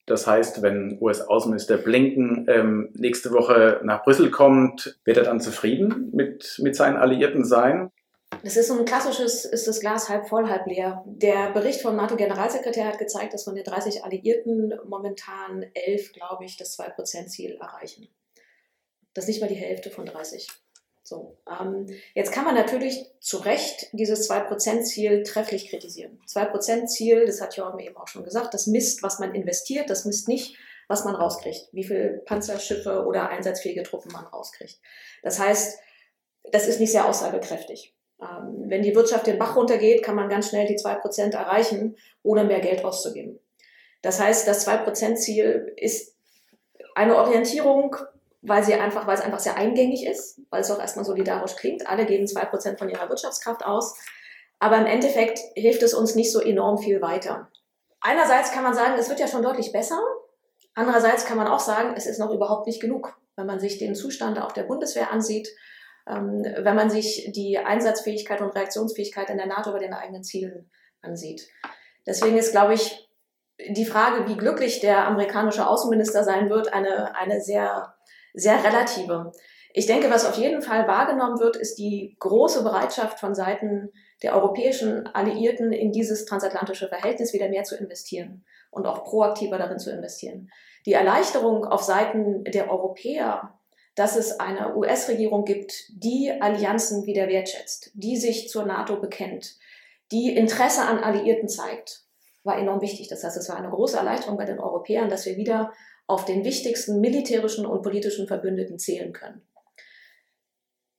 Das 0.06 0.26
heißt, 0.26 0.62
wenn 0.62 0.98
US-Außenminister 1.00 1.76
Blinken 1.76 2.46
ähm, 2.48 2.88
nächste 2.94 3.30
Woche 3.32 3.80
nach 3.84 4.02
Brüssel 4.02 4.30
kommt, 4.30 4.98
wird 5.04 5.18
er 5.18 5.24
dann 5.24 5.40
zufrieden 5.40 6.10
mit, 6.12 6.58
mit 6.62 6.74
seinen 6.74 6.96
Alliierten 6.96 7.44
sein? 7.44 7.90
Das 8.42 8.56
ist 8.56 8.68
so 8.68 8.78
ein 8.78 8.84
klassisches, 8.84 9.44
ist 9.44 9.66
das 9.66 9.80
Glas 9.80 10.08
halb 10.08 10.28
voll, 10.28 10.48
halb 10.48 10.66
leer. 10.66 11.02
Der 11.04 11.50
Bericht 11.50 11.82
vom 11.82 11.96
NATO-Generalsekretär 11.96 12.86
hat 12.86 12.98
gezeigt, 12.98 13.34
dass 13.34 13.44
von 13.44 13.54
den 13.54 13.64
30 13.64 14.04
Alliierten 14.04 14.78
momentan 14.86 15.66
elf, 15.74 16.12
glaube 16.12 16.44
ich, 16.44 16.56
das 16.56 16.78
2%-Ziel 16.78 17.58
erreichen. 17.60 18.08
Das 19.12 19.24
ist 19.24 19.28
nicht 19.28 19.40
mal 19.40 19.48
die 19.48 19.56
Hälfte 19.56 19.90
von 19.90 20.06
30. 20.06 20.46
So, 21.02 21.38
ähm, 21.50 21.86
jetzt 22.14 22.30
kann 22.32 22.44
man 22.44 22.54
natürlich 22.54 23.04
zu 23.18 23.38
Recht 23.38 23.88
dieses 23.92 24.30
2%-Ziel 24.30 25.24
trefflich 25.24 25.68
kritisieren. 25.68 26.20
2%-Ziel, 26.26 27.26
das 27.26 27.40
hat 27.40 27.56
Jorgen 27.56 27.80
eben 27.80 27.96
auch 27.96 28.06
schon 28.06 28.22
gesagt, 28.22 28.54
das 28.54 28.68
misst, 28.68 29.02
was 29.02 29.18
man 29.18 29.34
investiert, 29.34 29.90
das 29.90 30.04
misst 30.04 30.28
nicht, 30.28 30.56
was 30.88 31.04
man 31.04 31.16
rauskriegt, 31.16 31.68
wie 31.72 31.84
viele 31.84 32.22
Panzerschiffe 32.26 33.04
oder 33.06 33.28
einsatzfähige 33.28 33.82
Truppen 33.82 34.12
man 34.12 34.24
rauskriegt. 34.24 34.80
Das 35.22 35.40
heißt, 35.40 35.80
das 36.52 36.68
ist 36.68 36.80
nicht 36.80 36.92
sehr 36.92 37.08
aussagekräftig. 37.08 37.94
Ähm, 38.20 38.64
wenn 38.66 38.82
die 38.82 38.94
Wirtschaft 38.94 39.26
den 39.26 39.38
Bach 39.38 39.56
runtergeht, 39.56 40.02
kann 40.02 40.14
man 40.14 40.28
ganz 40.28 40.48
schnell 40.48 40.66
die 40.66 40.78
2% 40.78 41.34
erreichen, 41.34 41.96
ohne 42.22 42.44
mehr 42.44 42.60
Geld 42.60 42.84
auszugeben. 42.84 43.38
Das 44.02 44.20
heißt, 44.20 44.46
das 44.46 44.66
2%-Ziel 44.66 45.72
ist 45.76 46.14
eine 46.94 47.16
Orientierung, 47.16 47.96
weil, 48.42 48.64
sie 48.64 48.74
einfach, 48.74 49.06
weil 49.06 49.16
es 49.16 49.20
einfach 49.20 49.40
sehr 49.40 49.56
eingängig 49.56 50.06
ist, 50.06 50.40
weil 50.50 50.62
es 50.62 50.70
auch 50.70 50.80
erstmal 50.80 51.04
solidarisch 51.04 51.56
klingt. 51.56 51.86
Alle 51.86 52.06
geben 52.06 52.24
2% 52.24 52.78
von 52.78 52.88
ihrer 52.88 53.08
Wirtschaftskraft 53.08 53.64
aus. 53.64 53.94
Aber 54.58 54.76
im 54.78 54.86
Endeffekt 54.86 55.38
hilft 55.54 55.82
es 55.82 55.94
uns 55.94 56.14
nicht 56.14 56.32
so 56.32 56.40
enorm 56.40 56.78
viel 56.78 57.00
weiter. 57.00 57.48
Einerseits 58.00 58.52
kann 58.52 58.62
man 58.62 58.74
sagen, 58.74 58.94
es 58.98 59.08
wird 59.08 59.20
ja 59.20 59.26
schon 59.26 59.42
deutlich 59.42 59.72
besser. 59.72 60.00
Andererseits 60.74 61.24
kann 61.24 61.36
man 61.36 61.48
auch 61.48 61.60
sagen, 61.60 61.94
es 61.96 62.06
ist 62.06 62.18
noch 62.18 62.30
überhaupt 62.30 62.66
nicht 62.66 62.80
genug, 62.80 63.18
wenn 63.36 63.46
man 63.46 63.60
sich 63.60 63.78
den 63.78 63.94
Zustand 63.94 64.40
auch 64.40 64.52
der 64.52 64.62
Bundeswehr 64.62 65.10
ansieht, 65.10 65.48
wenn 66.06 66.76
man 66.76 66.90
sich 66.90 67.30
die 67.34 67.58
Einsatzfähigkeit 67.58 68.40
und 68.40 68.54
Reaktionsfähigkeit 68.54 69.30
in 69.30 69.36
der 69.36 69.46
NATO 69.46 69.72
bei 69.72 69.78
den 69.78 69.92
eigenen 69.92 70.24
Zielen 70.24 70.70
ansieht. 71.02 71.48
Deswegen 72.06 72.36
ist, 72.36 72.52
glaube 72.52 72.74
ich, 72.74 73.08
die 73.68 73.84
Frage, 73.84 74.28
wie 74.28 74.36
glücklich 74.36 74.80
der 74.80 75.06
amerikanische 75.06 75.66
Außenminister 75.66 76.24
sein 76.24 76.48
wird, 76.50 76.72
eine, 76.72 77.14
eine 77.16 77.40
sehr, 77.40 77.94
sehr 78.32 78.64
relative. 78.64 79.32
Ich 79.72 79.86
denke, 79.86 80.10
was 80.10 80.24
auf 80.24 80.36
jeden 80.36 80.62
Fall 80.62 80.88
wahrgenommen 80.88 81.38
wird, 81.38 81.56
ist 81.56 81.76
die 81.76 82.16
große 82.18 82.64
Bereitschaft 82.64 83.20
von 83.20 83.34
Seiten 83.34 83.90
der 84.22 84.34
europäischen 84.34 85.06
Alliierten 85.06 85.72
in 85.72 85.92
dieses 85.92 86.24
transatlantische 86.24 86.88
Verhältnis 86.88 87.32
wieder 87.32 87.48
mehr 87.48 87.62
zu 87.62 87.76
investieren 87.76 88.44
und 88.70 88.86
auch 88.86 89.04
proaktiver 89.04 89.58
darin 89.58 89.78
zu 89.78 89.90
investieren. 89.92 90.50
Die 90.86 90.92
Erleichterung 90.92 91.64
auf 91.64 91.82
Seiten 91.82 92.44
der 92.44 92.70
Europäer, 92.70 93.59
dass 93.94 94.16
es 94.16 94.38
eine 94.38 94.76
US-Regierung 94.76 95.44
gibt, 95.44 95.90
die 95.90 96.30
Allianzen 96.40 97.06
wieder 97.06 97.28
wertschätzt, 97.28 97.90
die 97.94 98.16
sich 98.16 98.48
zur 98.48 98.64
NATO 98.64 99.00
bekennt, 99.00 99.56
die 100.12 100.34
Interesse 100.34 100.82
an 100.82 100.98
Alliierten 100.98 101.48
zeigt, 101.48 102.04
war 102.42 102.58
enorm 102.58 102.80
wichtig. 102.80 103.08
Das 103.08 103.22
heißt, 103.22 103.36
es 103.36 103.48
war 103.48 103.56
eine 103.56 103.70
große 103.70 103.96
Erleichterung 103.96 104.36
bei 104.36 104.44
den 104.44 104.58
Europäern, 104.58 105.08
dass 105.08 105.26
wir 105.26 105.36
wieder 105.36 105.72
auf 106.06 106.24
den 106.24 106.44
wichtigsten 106.44 107.00
militärischen 107.00 107.66
und 107.66 107.82
politischen 107.82 108.26
Verbündeten 108.26 108.78
zählen 108.78 109.12
können. 109.12 109.42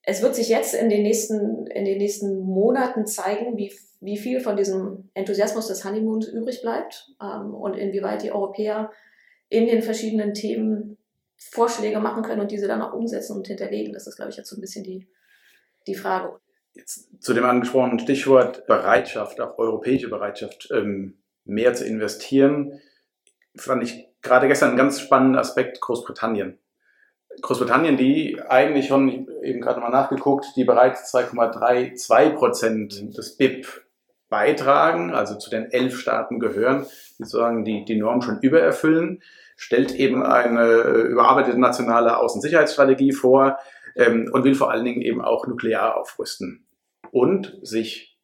Es 0.04 0.22
wird 0.22 0.36
sich 0.36 0.50
jetzt 0.50 0.74
in 0.74 0.90
den 0.90 1.04
nächsten, 1.04 1.68
in 1.68 1.86
den 1.86 1.98
nächsten 1.98 2.40
Monaten 2.40 3.06
zeigen, 3.06 3.58
wie, 3.58 3.74
wie 4.00 4.18
viel 4.18 4.40
von 4.40 4.56
diesem 4.56 5.10
Enthusiasmus 5.14 5.68
des 5.68 5.86
Honeymoons 5.86 6.28
übrig 6.28 6.62
bleibt 6.62 7.12
ähm, 7.22 7.54
und 7.54 7.76
inwieweit 7.76 8.24
die 8.24 8.32
Europäer 8.32 8.92
in 9.50 9.68
den 9.68 9.82
verschiedenen 9.82 10.34
Themen 10.34 10.98
Vorschläge 11.50 12.00
machen 12.00 12.24
können 12.24 12.42
und 12.42 12.52
diese 12.52 12.68
dann 12.68 12.82
auch 12.82 12.94
umsetzen 12.94 13.36
und 13.36 13.48
hinterlegen. 13.48 13.94
Das 13.94 14.08
ist, 14.08 14.16
glaube 14.16 14.32
ich, 14.32 14.38
jetzt 14.38 14.50
so 14.50 14.56
ein 14.56 14.62
bisschen 14.62 14.84
die, 14.84 15.10
die 15.88 15.96
Frage. 15.96 16.40
Jetzt 16.74 17.22
zu 17.22 17.34
dem 17.34 17.44
angesprochenen 17.44 18.00
Stichwort 18.00 18.66
Bereitschaft, 18.68 19.42
auch 19.42 19.58
europäische 19.58 20.10
Bereitschaft, 20.10 20.70
ähm, 20.72 21.18
mehr 21.44 21.74
zu 21.74 21.86
investieren, 21.86 22.80
fand 23.56 23.84
ich 23.84 24.08
gerade 24.22 24.48
gestern 24.48 24.70
einen 24.70 24.78
ganz 24.78 25.02
spannenden 25.02 25.40
Aspekt 25.40 25.82
Großbritannien. 25.82 26.60
Großbritannien, 27.42 27.98
die 27.98 28.40
eigentlich 28.48 28.88
schon, 28.88 29.28
eben 29.42 29.62
gerade 29.62 29.80
mal 29.80 29.90
nachgeguckt, 29.90 30.46
die 30.56 30.64
bereits 30.64 31.14
2,32 31.14 32.36
Prozent 32.36 33.18
des 33.18 33.36
BIP 33.36 33.68
beitragen, 34.30 35.14
also 35.14 35.38
zu 35.38 35.50
den 35.50 35.72
elf 35.72 36.00
Staaten 36.00 36.40
gehören, 36.40 36.86
die 37.18 37.24
sozusagen 37.24 37.66
die, 37.66 37.84
die 37.84 37.98
Norm 37.98 38.22
schon 38.22 38.40
übererfüllen, 38.40 39.22
stellt 39.62 39.94
eben 39.94 40.24
eine 40.24 40.82
überarbeitete 40.82 41.60
nationale 41.60 42.18
Außensicherheitsstrategie 42.18 43.12
vor 43.12 43.60
ähm, 43.96 44.28
und 44.34 44.44
will 44.44 44.56
vor 44.56 44.72
allen 44.72 44.84
Dingen 44.84 45.02
eben 45.02 45.22
auch 45.22 45.46
nuklear 45.46 45.98
aufrüsten 45.98 46.66
und 47.12 47.60
sich 47.62 48.20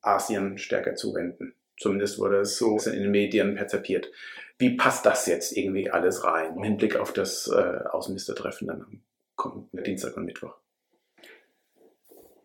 Asien 0.00 0.58
stärker 0.58 0.94
zuwenden. 0.94 1.56
Zumindest 1.76 2.20
wurde 2.20 2.38
es 2.38 2.56
so 2.56 2.78
in 2.78 3.02
den 3.02 3.10
Medien 3.10 3.56
perzipiert. 3.56 4.12
Wie 4.58 4.76
passt 4.76 5.04
das 5.04 5.26
jetzt 5.26 5.56
irgendwie 5.56 5.90
alles 5.90 6.22
rein 6.22 6.54
im 6.54 6.62
Hinblick 6.62 6.94
auf 6.94 7.12
das 7.12 7.48
äh, 7.48 7.88
Außenministertreffen 7.90 8.68
dann 8.68 8.82
am 8.82 9.02
kommenden 9.34 9.82
Dienstag 9.82 10.16
und 10.16 10.24
Mittwoch? 10.24 10.54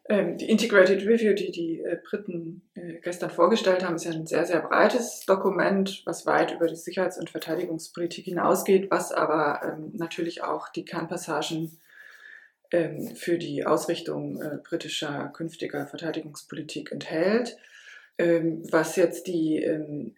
Ähm, 0.10 0.38
die 0.38 0.50
Integrated 0.50 1.06
Review, 1.06 1.34
die 1.34 1.52
die 1.52 1.80
äh, 1.80 1.98
Briten 2.04 2.64
äh, 2.74 3.00
gestern 3.02 3.30
vorgestellt 3.30 3.86
haben, 3.86 3.96
ist 3.96 4.06
ja 4.06 4.12
ein 4.12 4.26
sehr, 4.26 4.46
sehr 4.46 4.62
breites 4.62 5.26
Dokument, 5.28 6.02
was 6.06 6.26
weit 6.26 6.52
über 6.54 6.68
die 6.68 6.76
Sicherheits- 6.76 7.20
und 7.20 7.30
Verteidigungspolitik 7.30 8.26
hinausgeht, 8.26 8.90
was 8.90 9.12
aber 9.12 9.62
ähm, 9.64 9.92
natürlich 9.94 10.44
auch 10.44 10.70
die 10.70 10.86
Kernpassagen 10.86 11.78
ähm, 12.72 13.16
für 13.16 13.38
die 13.38 13.66
Ausrichtung 13.66 14.42
äh, 14.42 14.58
britischer 14.68 15.30
künftiger 15.30 15.88
Verteidigungspolitik 15.88 16.92
enthält. 16.92 17.58
Was 18.18 18.98
jetzt 18.98 19.26
die, 19.26 19.66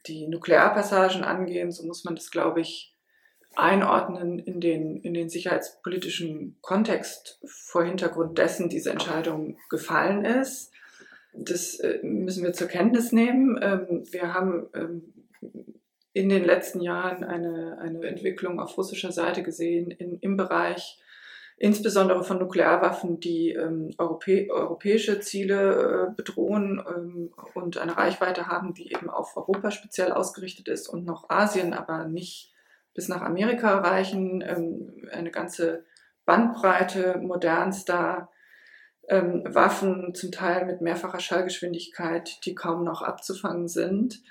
die 0.07 0.27
Nuklearpassagen 0.27 1.23
angehen, 1.23 1.71
so 1.71 1.85
muss 1.85 2.03
man 2.03 2.15
das, 2.15 2.31
glaube 2.31 2.59
ich, 2.59 2.92
einordnen 3.55 4.39
in 4.39 4.59
den, 4.59 4.97
in 4.97 5.13
den 5.13 5.29
sicherheitspolitischen 5.29 6.57
Kontext 6.61 7.39
vor 7.45 7.83
Hintergrund 7.83 8.37
dessen 8.37 8.69
diese 8.69 8.91
Entscheidung 8.91 9.57
gefallen 9.69 10.25
ist. 10.25 10.71
Das 11.33 11.79
äh, 11.79 11.99
müssen 12.03 12.43
wir 12.43 12.53
zur 12.53 12.67
Kenntnis 12.67 13.11
nehmen. 13.11 13.59
Ähm, 13.61 14.03
wir 14.11 14.33
haben 14.33 14.67
ähm, 14.75 15.13
in 16.13 16.29
den 16.29 16.45
letzten 16.45 16.81
Jahren 16.81 17.23
eine, 17.23 17.79
eine 17.79 18.05
Entwicklung 18.05 18.59
auf 18.59 18.77
russischer 18.77 19.11
Seite 19.11 19.43
gesehen 19.43 19.91
in, 19.91 20.19
im 20.19 20.37
Bereich 20.37 20.99
insbesondere 21.57 22.23
von 22.23 22.39
Nuklearwaffen, 22.39 23.19
die 23.19 23.51
ähm, 23.51 23.91
Europä 23.97 24.47
europäische 24.49 25.19
Ziele 25.19 26.09
äh, 26.09 26.15
bedrohen 26.15 26.83
ähm, 26.87 27.33
und 27.53 27.77
eine 27.77 27.97
Reichweite 27.97 28.47
haben, 28.47 28.73
die 28.73 28.91
eben 28.91 29.09
auf 29.09 29.37
Europa 29.37 29.71
speziell 29.71 30.11
ausgerichtet 30.11 30.67
ist 30.67 30.87
und 30.87 31.05
noch 31.05 31.29
Asien, 31.29 31.73
aber 31.73 32.05
nicht 32.05 32.52
bis 32.93 33.07
nach 33.07 33.21
Amerika 33.21 33.79
reichen. 33.79 34.43
Ähm, 34.45 35.07
eine 35.11 35.31
ganze 35.31 35.85
Bandbreite 36.25 37.19
modernster 37.19 38.29
ähm, 39.09 39.43
Waffen, 39.45 40.13
zum 40.15 40.31
Teil 40.31 40.65
mit 40.65 40.81
mehrfacher 40.81 41.19
Schallgeschwindigkeit, 41.19 42.45
die 42.45 42.55
kaum 42.55 42.83
noch 42.83 43.01
abzufangen 43.01 43.67
sind. 43.67 44.21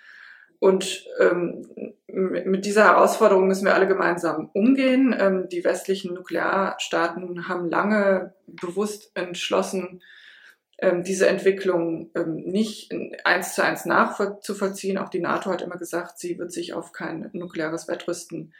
Und 0.58 1.04
ähm, 1.18 1.66
mit 2.06 2.64
dieser 2.64 2.84
Herausforderung 2.84 3.48
müssen 3.48 3.64
wir 3.64 3.74
alle 3.74 3.88
gemeinsam 3.88 4.48
umgehen. 4.52 5.14
Ähm, 5.18 5.48
die 5.48 5.64
westlichen 5.64 6.14
Nuklearstaaten 6.14 7.48
haben 7.48 7.68
lange 7.68 8.34
bewusst 8.46 9.10
entschlossen, 9.14 10.02
ähm, 10.82 11.04
diese 11.04 11.28
Entwicklung 11.28 12.10
ähm, 12.14 12.34
nicht 12.44 12.92
eins 13.24 13.54
zu 13.54 13.64
eins 13.64 13.86
nachzuvollziehen. 13.86 14.98
Auch 14.98 15.08
die 15.08 15.20
NATO 15.20 15.50
hat 15.50 15.62
immer 15.62 15.78
gesagt, 15.78 16.18
sie 16.18 16.38
wird 16.38 16.52
sich 16.52 16.74
auf 16.74 16.92
kein 16.92 17.30
nukleares 17.32 17.88
Wettrüsten 17.88 18.52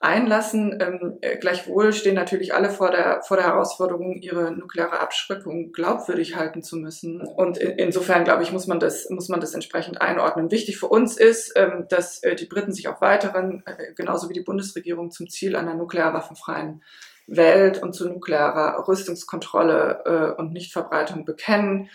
einlassen. 0.00 0.78
Ähm, 0.80 1.18
äh, 1.20 1.38
gleichwohl 1.38 1.92
stehen 1.92 2.16
natürlich 2.16 2.54
alle 2.54 2.70
vor 2.70 2.90
der, 2.90 3.22
vor 3.22 3.36
der 3.36 3.46
Herausforderung, 3.46 4.16
ihre 4.16 4.52
nukleare 4.52 5.00
Abschreckung 5.00 5.72
glaubwürdig 5.72 6.36
halten 6.36 6.62
zu 6.62 6.76
müssen. 6.76 7.20
Und 7.20 7.56
in, 7.56 7.78
insofern, 7.78 8.24
glaube 8.24 8.42
ich, 8.42 8.52
muss 8.52 8.66
man, 8.66 8.80
das, 8.80 9.08
muss 9.08 9.28
man 9.28 9.40
das 9.40 9.54
entsprechend 9.54 10.02
einordnen. 10.02 10.50
Wichtig 10.50 10.76
für 10.76 10.88
uns 10.88 11.16
ist, 11.16 11.52
ähm, 11.56 11.86
dass 11.88 12.22
äh, 12.22 12.34
die 12.34 12.46
Briten 12.46 12.72
sich 12.72 12.88
auch 12.88 13.00
weiteren, 13.00 13.62
äh, 13.64 13.94
genauso 13.94 14.28
wie 14.28 14.34
die 14.34 14.42
Bundesregierung, 14.42 15.10
zum 15.10 15.28
Ziel 15.30 15.56
einer 15.56 15.74
nuklearwaffenfreien 15.74 16.82
Welt 17.26 17.82
und 17.82 17.94
zu 17.94 18.08
nuklearer 18.08 18.86
Rüstungskontrolle 18.86 20.02
äh, 20.36 20.40
und 20.40 20.52
Nichtverbreitung 20.52 21.24
bekennen. 21.24 21.88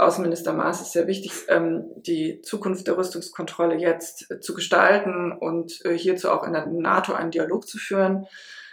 Außenminister 0.00 0.52
Maas 0.52 0.80
ist 0.80 0.92
sehr 0.92 1.06
wichtig, 1.06 1.32
ähm, 1.48 1.84
die 1.96 2.40
Zukunft 2.42 2.86
der 2.86 2.96
Rüstungskontrolle 2.96 3.76
jetzt 3.76 4.30
äh, 4.30 4.40
zu 4.40 4.54
gestalten 4.54 5.32
und 5.32 5.84
äh, 5.84 5.96
hierzu 5.96 6.30
auch 6.30 6.44
in 6.44 6.52
der 6.52 6.66
NATO 6.66 7.12
einen 7.12 7.30
Dialog 7.30 7.68
zu 7.68 7.78
führen. 7.78 8.26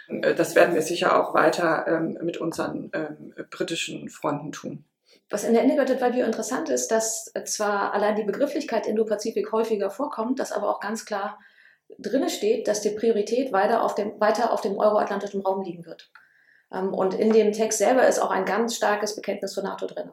Äh, 0.08 0.34
das 0.34 0.54
werden 0.54 0.74
wir 0.74 0.82
sicher 0.82 1.20
auch 1.20 1.34
weiter 1.34 1.86
ähm, 1.86 2.18
mit 2.22 2.38
unseren 2.38 2.90
ähm, 2.94 3.34
britischen 3.50 4.08
Fronten 4.08 4.52
tun. 4.52 4.84
Was 5.30 5.44
in 5.44 5.52
der 5.52 5.62
Integrated 5.64 6.00
Review 6.00 6.24
interessant 6.24 6.70
ist, 6.70 6.88
dass 6.88 7.30
zwar 7.44 7.92
allein 7.92 8.16
die 8.16 8.22
Begrifflichkeit 8.22 8.86
Indo-Pazifik 8.86 9.52
häufiger 9.52 9.90
vorkommt, 9.90 10.38
dass 10.38 10.52
aber 10.52 10.70
auch 10.70 10.80
ganz 10.80 11.04
klar 11.04 11.38
drin 11.98 12.28
steht, 12.28 12.68
dass 12.68 12.80
die 12.80 12.90
Priorität 12.90 13.52
weiter 13.52 13.82
auf 13.82 13.94
dem, 13.94 14.20
weiter 14.20 14.52
auf 14.52 14.60
dem 14.60 14.78
euroatlantischen 14.78 15.40
Raum 15.40 15.62
liegen 15.62 15.86
wird. 15.86 16.10
Und 16.70 17.14
in 17.14 17.32
dem 17.32 17.52
Text 17.52 17.78
selber 17.78 18.06
ist 18.06 18.18
auch 18.18 18.30
ein 18.30 18.44
ganz 18.44 18.76
starkes 18.76 19.16
Bekenntnis 19.16 19.52
zur 19.52 19.62
NATO 19.62 19.86
drin. 19.86 20.10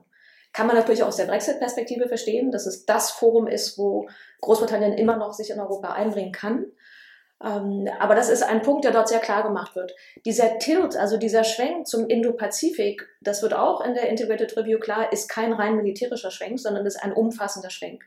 Kann 0.54 0.68
man 0.68 0.78
natürlich 0.78 1.04
auch 1.04 1.10
aus 1.10 1.18
der 1.18 1.26
Brexit-Perspektive 1.26 2.08
verstehen, 2.08 2.50
dass 2.50 2.66
es 2.66 2.86
das 2.86 3.12
Forum 3.12 3.46
ist, 3.46 3.78
wo 3.78 4.08
Großbritannien 4.40 4.94
immer 4.94 5.18
noch 5.18 5.34
sich 5.34 5.50
in 5.50 5.60
Europa 5.60 5.92
einbringen 5.92 6.32
kann. 6.32 6.68
Ähm, 7.44 7.90
aber 8.00 8.16
das 8.16 8.30
ist 8.30 8.42
ein 8.42 8.62
Punkt, 8.62 8.86
der 8.86 8.94
dort 8.94 9.10
sehr 9.10 9.20
klar 9.20 9.44
gemacht 9.44 9.76
wird. 9.76 9.94
Dieser 10.24 10.58
Tilt, 10.58 10.96
also 10.96 11.18
dieser 11.18 11.44
Schwenk 11.44 11.88
zum 11.88 12.08
Indo-Pazifik, 12.08 13.06
das 13.20 13.42
wird 13.42 13.54
auch 13.54 13.82
in 13.82 13.96
der 13.96 14.08
Integrated 14.08 14.56
Review 14.56 14.80
klar, 14.80 15.12
ist 15.12 15.28
kein 15.28 15.52
rein 15.52 15.76
militärischer 15.76 16.32
Schwenk, 16.32 16.58
sondern 16.58 16.86
ist 16.86 17.04
ein 17.04 17.12
umfassender 17.12 17.70
Schwenk. 17.70 18.06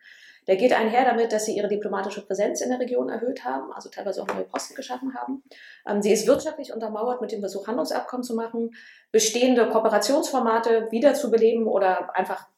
Der 0.49 0.57
geht 0.57 0.73
einher 0.73 1.05
damit, 1.05 1.31
dass 1.31 1.45
sie 1.45 1.57
ihre 1.57 1.69
diplomatische 1.69 2.25
Präsenz 2.25 2.63
in 2.63 2.71
der 2.71 2.81
Region 2.81 3.11
erhöht 3.11 3.45
haben, 3.45 3.71
also 3.73 3.91
teilweise 3.91 4.23
auch 4.23 4.27
neue 4.27 4.45
Posten 4.45 4.75
geschaffen 4.75 5.15
haben. 5.15 5.45
Ähm, 5.87 6.01
sie 6.03 6.11
ist 6.11 6.27
wirtschaftlich 6.27 6.73
untermauert 6.73 7.21
mit 7.21 7.31
dem 7.31 7.41
Versuch, 7.41 7.67
Handlungsabkommen 7.67 8.25
zu 8.25 8.35
machen, 8.35 8.71
bestehende 9.13 9.69
Kooperationsformate 9.69 10.89
wiederzubeleben 10.91 11.67
oder 11.67 12.17
einfach 12.17 12.49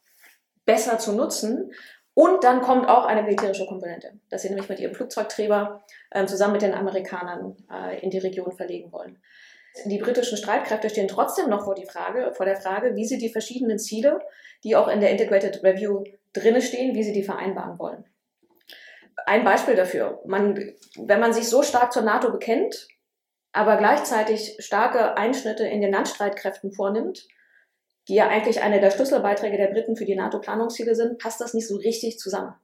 besser 0.65 0.99
zu 0.99 1.13
nutzen. 1.13 1.73
Und 2.15 2.45
dann 2.45 2.61
kommt 2.61 2.89
auch 2.89 3.07
eine 3.07 3.23
militärische 3.23 3.67
Komponente, 3.67 4.13
dass 4.31 4.43
sie 4.43 4.49
nämlich 4.49 4.69
mit 4.69 4.79
ihrem 4.79 4.95
Flugzeugträger 4.95 5.83
äh, 6.11 6.27
zusammen 6.27 6.55
mit 6.55 6.63
den 6.63 6.75
Amerikanern 6.75 7.57
äh, 7.73 8.01
in 8.01 8.11
die 8.11 8.19
Region 8.19 8.53
verlegen 8.53 8.93
wollen. 8.93 9.21
Die 9.85 9.99
britischen 9.99 10.37
Streitkräfte 10.37 10.91
stehen 10.91 11.09
trotzdem 11.09 11.49
noch 11.49 11.65
vor, 11.65 11.75
die 11.75 11.87
Frage, 11.87 12.33
vor 12.35 12.47
der 12.47 12.57
Frage, 12.57 12.95
wie 12.97 13.05
sie 13.05 13.19
die 13.19 13.29
verschiedenen 13.29 13.79
Ziele, 13.79 14.21
die 14.65 14.77
auch 14.77 14.89
in 14.89 15.01
der 15.01 15.11
Integrated 15.11 15.63
Review 15.63 16.05
drinne 16.33 16.63
stehen, 16.63 16.95
wie 16.95 17.03
sie 17.03 17.13
die 17.13 17.23
vereinbaren 17.23 17.79
wollen. 17.79 18.05
ein 19.27 19.45
Beispiel 19.45 19.75
dafür. 19.75 20.21
Man, 20.25 20.75
wenn 20.97 21.21
man 21.21 21.33
sich 21.33 21.49
so 21.49 21.63
stark 21.63 21.93
zur 21.93 22.03
NATO 22.03 22.31
bekennt, 22.31 22.89
aber 23.53 23.77
gleichzeitig 23.77 24.57
starke 24.61 25.17
Einschnitte 25.17 25.67
in 25.67 25.81
den 25.81 25.93
Landstreitkräften 25.93 26.73
vornimmt, 26.73 27.27
die 28.09 28.15
ja 28.15 28.29
eigentlich 28.29 28.63
eine 28.63 28.81
der 28.81 28.91
Schlüsselbeiträge 28.91 29.57
der 29.57 29.69
Briten 29.69 29.97
für 29.97 30.05
die 30.05 30.17
NATO-Planungsziele 30.17 30.95
sind, 30.95 31.19
passt 31.19 31.41
das 31.41 31.55
nicht 31.55 31.69
so 31.69 31.77
richtig 31.77 32.19
zusammen. 32.19 32.55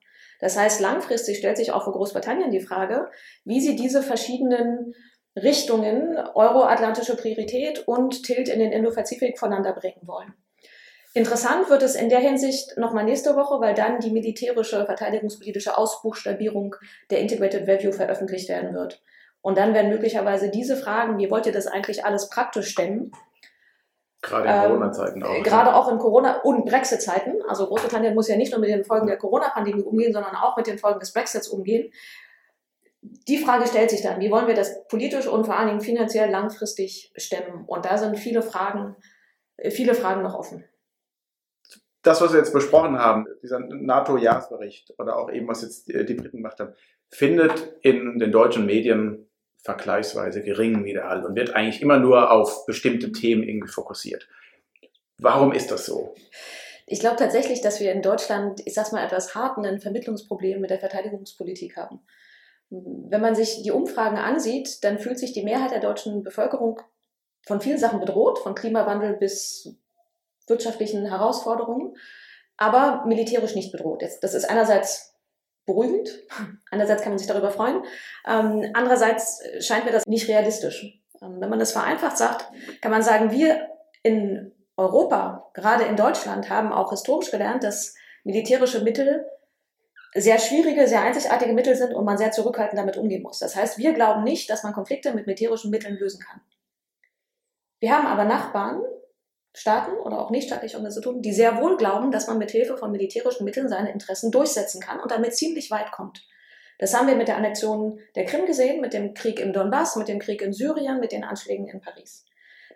Das 0.40 0.56
heißt, 0.56 0.80
langfristig 0.80 1.38
stellt 1.38 1.56
sich 1.56 1.72
auch 1.72 1.84
für 1.84 1.92
Großbritannien 1.92 2.50
die 2.50 2.60
Frage, 2.60 3.10
wie 3.44 3.60
sie 3.60 3.76
diese 3.76 4.02
verschiedenen 4.02 4.94
Richtungen, 5.34 6.16
euroatlantische 6.34 7.16
Priorität 7.16 7.86
und 7.86 8.22
Tilt 8.22 8.48
in 8.48 8.58
den 8.58 8.72
Indo-Pazifik 8.72 9.38
voneinander 9.38 9.72
bringen 9.72 10.06
wollen. 10.06 10.34
Interessant 11.16 11.70
wird 11.70 11.82
es 11.82 11.94
in 11.94 12.10
der 12.10 12.18
Hinsicht 12.18 12.76
nochmal 12.76 13.04
nächste 13.04 13.36
Woche, 13.36 13.58
weil 13.58 13.72
dann 13.72 14.00
die 14.00 14.10
militärische, 14.10 14.84
verteidigungspolitische 14.84 15.78
Ausbuchstabierung 15.78 16.76
der 17.10 17.20
Integrated 17.20 17.66
Review 17.66 17.90
veröffentlicht 17.90 18.50
werden 18.50 18.74
wird. 18.74 19.02
Und 19.40 19.56
dann 19.56 19.72
werden 19.72 19.90
möglicherweise 19.90 20.50
diese 20.50 20.76
Fragen, 20.76 21.16
wie 21.16 21.30
wollt 21.30 21.46
ihr 21.46 21.52
das 21.52 21.68
eigentlich 21.68 22.04
alles 22.04 22.28
praktisch 22.28 22.68
stemmen, 22.68 23.12
Gerade 24.20 24.46
in 24.46 24.54
ähm, 24.54 24.62
Corona-Zeiten 24.64 25.22
auch. 25.22 25.42
Gerade 25.42 25.74
auch 25.74 25.90
in 25.90 25.98
Corona- 25.98 26.42
und 26.42 26.66
Brexit-Zeiten. 26.66 27.36
Also 27.48 27.66
Großbritannien 27.66 28.14
muss 28.14 28.28
ja 28.28 28.36
nicht 28.36 28.52
nur 28.52 28.60
mit 28.60 28.68
den 28.68 28.84
Folgen 28.84 29.06
der 29.06 29.16
Corona-Pandemie 29.16 29.84
umgehen, 29.84 30.12
sondern 30.12 30.36
auch 30.36 30.58
mit 30.58 30.66
den 30.66 30.78
Folgen 30.78 31.00
des 31.00 31.14
Brexits 31.14 31.48
umgehen. 31.48 31.90
Die 33.00 33.38
Frage 33.38 33.66
stellt 33.66 33.88
sich 33.88 34.02
dann, 34.02 34.20
wie 34.20 34.30
wollen 34.30 34.48
wir 34.48 34.54
das 34.54 34.86
politisch 34.88 35.28
und 35.28 35.46
vor 35.46 35.56
allen 35.56 35.68
Dingen 35.68 35.80
finanziell 35.80 36.28
langfristig 36.28 37.10
stemmen? 37.16 37.64
Und 37.66 37.86
da 37.86 37.96
sind 37.96 38.18
viele 38.18 38.42
Fragen, 38.42 38.96
viele 39.70 39.94
Fragen 39.94 40.22
noch 40.22 40.34
offen. 40.34 40.62
Das, 42.06 42.20
was 42.20 42.32
wir 42.32 42.38
jetzt 42.38 42.52
besprochen 42.52 42.98
haben, 42.98 43.26
dieser 43.42 43.58
NATO-Jahresbericht 43.58 44.94
oder 44.98 45.18
auch 45.18 45.28
eben, 45.28 45.48
was 45.48 45.62
jetzt 45.62 45.88
die 45.88 46.14
Briten 46.14 46.36
gemacht 46.36 46.60
haben, 46.60 46.72
findet 47.10 47.74
in 47.82 48.20
den 48.20 48.30
deutschen 48.30 48.64
Medien 48.64 49.28
vergleichsweise 49.64 50.44
geringen 50.44 50.84
Widerhall 50.84 51.24
und 51.26 51.34
wird 51.34 51.56
eigentlich 51.56 51.82
immer 51.82 51.98
nur 51.98 52.30
auf 52.30 52.64
bestimmte 52.64 53.10
Themen 53.10 53.42
irgendwie 53.42 53.72
fokussiert. 53.72 54.28
Warum 55.18 55.50
ist 55.50 55.72
das 55.72 55.86
so? 55.86 56.14
Ich 56.86 57.00
glaube 57.00 57.16
tatsächlich, 57.16 57.60
dass 57.60 57.80
wir 57.80 57.90
in 57.90 58.02
Deutschland, 58.02 58.60
ich 58.64 58.74
sag's 58.74 58.92
mal, 58.92 59.04
etwas 59.04 59.34
harten 59.34 59.66
ein 59.66 59.80
Vermittlungsproblem 59.80 60.60
mit 60.60 60.70
der 60.70 60.78
Verteidigungspolitik 60.78 61.76
haben. 61.76 61.98
Wenn 62.70 63.20
man 63.20 63.34
sich 63.34 63.64
die 63.64 63.72
Umfragen 63.72 64.16
ansieht, 64.16 64.84
dann 64.84 65.00
fühlt 65.00 65.18
sich 65.18 65.32
die 65.32 65.42
Mehrheit 65.42 65.72
der 65.72 65.80
deutschen 65.80 66.22
Bevölkerung 66.22 66.80
von 67.44 67.60
vielen 67.60 67.78
Sachen 67.78 67.98
bedroht, 67.98 68.38
von 68.38 68.54
Klimawandel 68.54 69.14
bis 69.14 69.76
wirtschaftlichen 70.46 71.06
Herausforderungen, 71.06 71.96
aber 72.56 73.04
militärisch 73.06 73.54
nicht 73.54 73.72
bedroht. 73.72 74.02
Das 74.20 74.34
ist 74.34 74.48
einerseits 74.48 75.14
beruhigend. 75.66 76.08
Einerseits 76.70 77.02
kann 77.02 77.12
man 77.12 77.18
sich 77.18 77.26
darüber 77.26 77.50
freuen. 77.50 77.82
Ähm, 78.26 78.70
andererseits 78.72 79.42
scheint 79.60 79.84
mir 79.84 79.92
das 79.92 80.06
nicht 80.06 80.28
realistisch. 80.28 81.02
Ähm, 81.20 81.40
wenn 81.40 81.50
man 81.50 81.58
das 81.58 81.72
vereinfacht 81.72 82.16
sagt, 82.16 82.46
kann 82.80 82.92
man 82.92 83.02
sagen, 83.02 83.32
wir 83.32 83.68
in 84.02 84.52
Europa, 84.76 85.50
gerade 85.54 85.84
in 85.84 85.96
Deutschland, 85.96 86.48
haben 86.48 86.72
auch 86.72 86.90
historisch 86.90 87.30
gelernt, 87.30 87.64
dass 87.64 87.94
militärische 88.24 88.82
Mittel 88.82 89.26
sehr 90.14 90.38
schwierige, 90.38 90.88
sehr 90.88 91.02
einzigartige 91.02 91.52
Mittel 91.52 91.74
sind 91.74 91.92
und 91.92 92.04
man 92.04 92.16
sehr 92.16 92.30
zurückhaltend 92.30 92.78
damit 92.78 92.96
umgehen 92.96 93.22
muss. 93.22 93.38
Das 93.38 93.54
heißt, 93.54 93.76
wir 93.78 93.92
glauben 93.92 94.24
nicht, 94.24 94.48
dass 94.48 94.62
man 94.62 94.72
Konflikte 94.72 95.12
mit 95.12 95.26
militärischen 95.26 95.70
Mitteln 95.70 95.96
lösen 95.96 96.20
kann. 96.20 96.40
Wir 97.80 97.94
haben 97.94 98.06
aber 98.06 98.24
Nachbarn, 98.24 98.82
Staaten 99.56 99.96
oder 99.96 100.20
auch 100.20 100.30
nichtstaatliche 100.30 100.76
Organisationen, 100.76 101.22
die 101.22 101.32
sehr 101.32 101.62
wohl 101.62 101.78
glauben, 101.78 102.10
dass 102.10 102.26
man 102.26 102.36
mit 102.36 102.50
Hilfe 102.50 102.76
von 102.76 102.92
militärischen 102.92 103.44
Mitteln 103.44 103.70
seine 103.70 103.90
Interessen 103.90 104.30
durchsetzen 104.30 104.82
kann 104.82 105.00
und 105.00 105.10
damit 105.10 105.34
ziemlich 105.34 105.70
weit 105.70 105.92
kommt. 105.92 106.26
Das 106.78 106.92
haben 106.92 107.08
wir 107.08 107.16
mit 107.16 107.26
der 107.26 107.38
Annexion 107.38 107.98
der 108.16 108.26
Krim 108.26 108.44
gesehen, 108.44 108.82
mit 108.82 108.92
dem 108.92 109.14
Krieg 109.14 109.40
im 109.40 109.54
Donbass, 109.54 109.96
mit 109.96 110.08
dem 110.08 110.18
Krieg 110.18 110.42
in 110.42 110.52
Syrien, 110.52 111.00
mit 111.00 111.10
den 111.10 111.24
Anschlägen 111.24 111.68
in 111.68 111.80
Paris. 111.80 112.26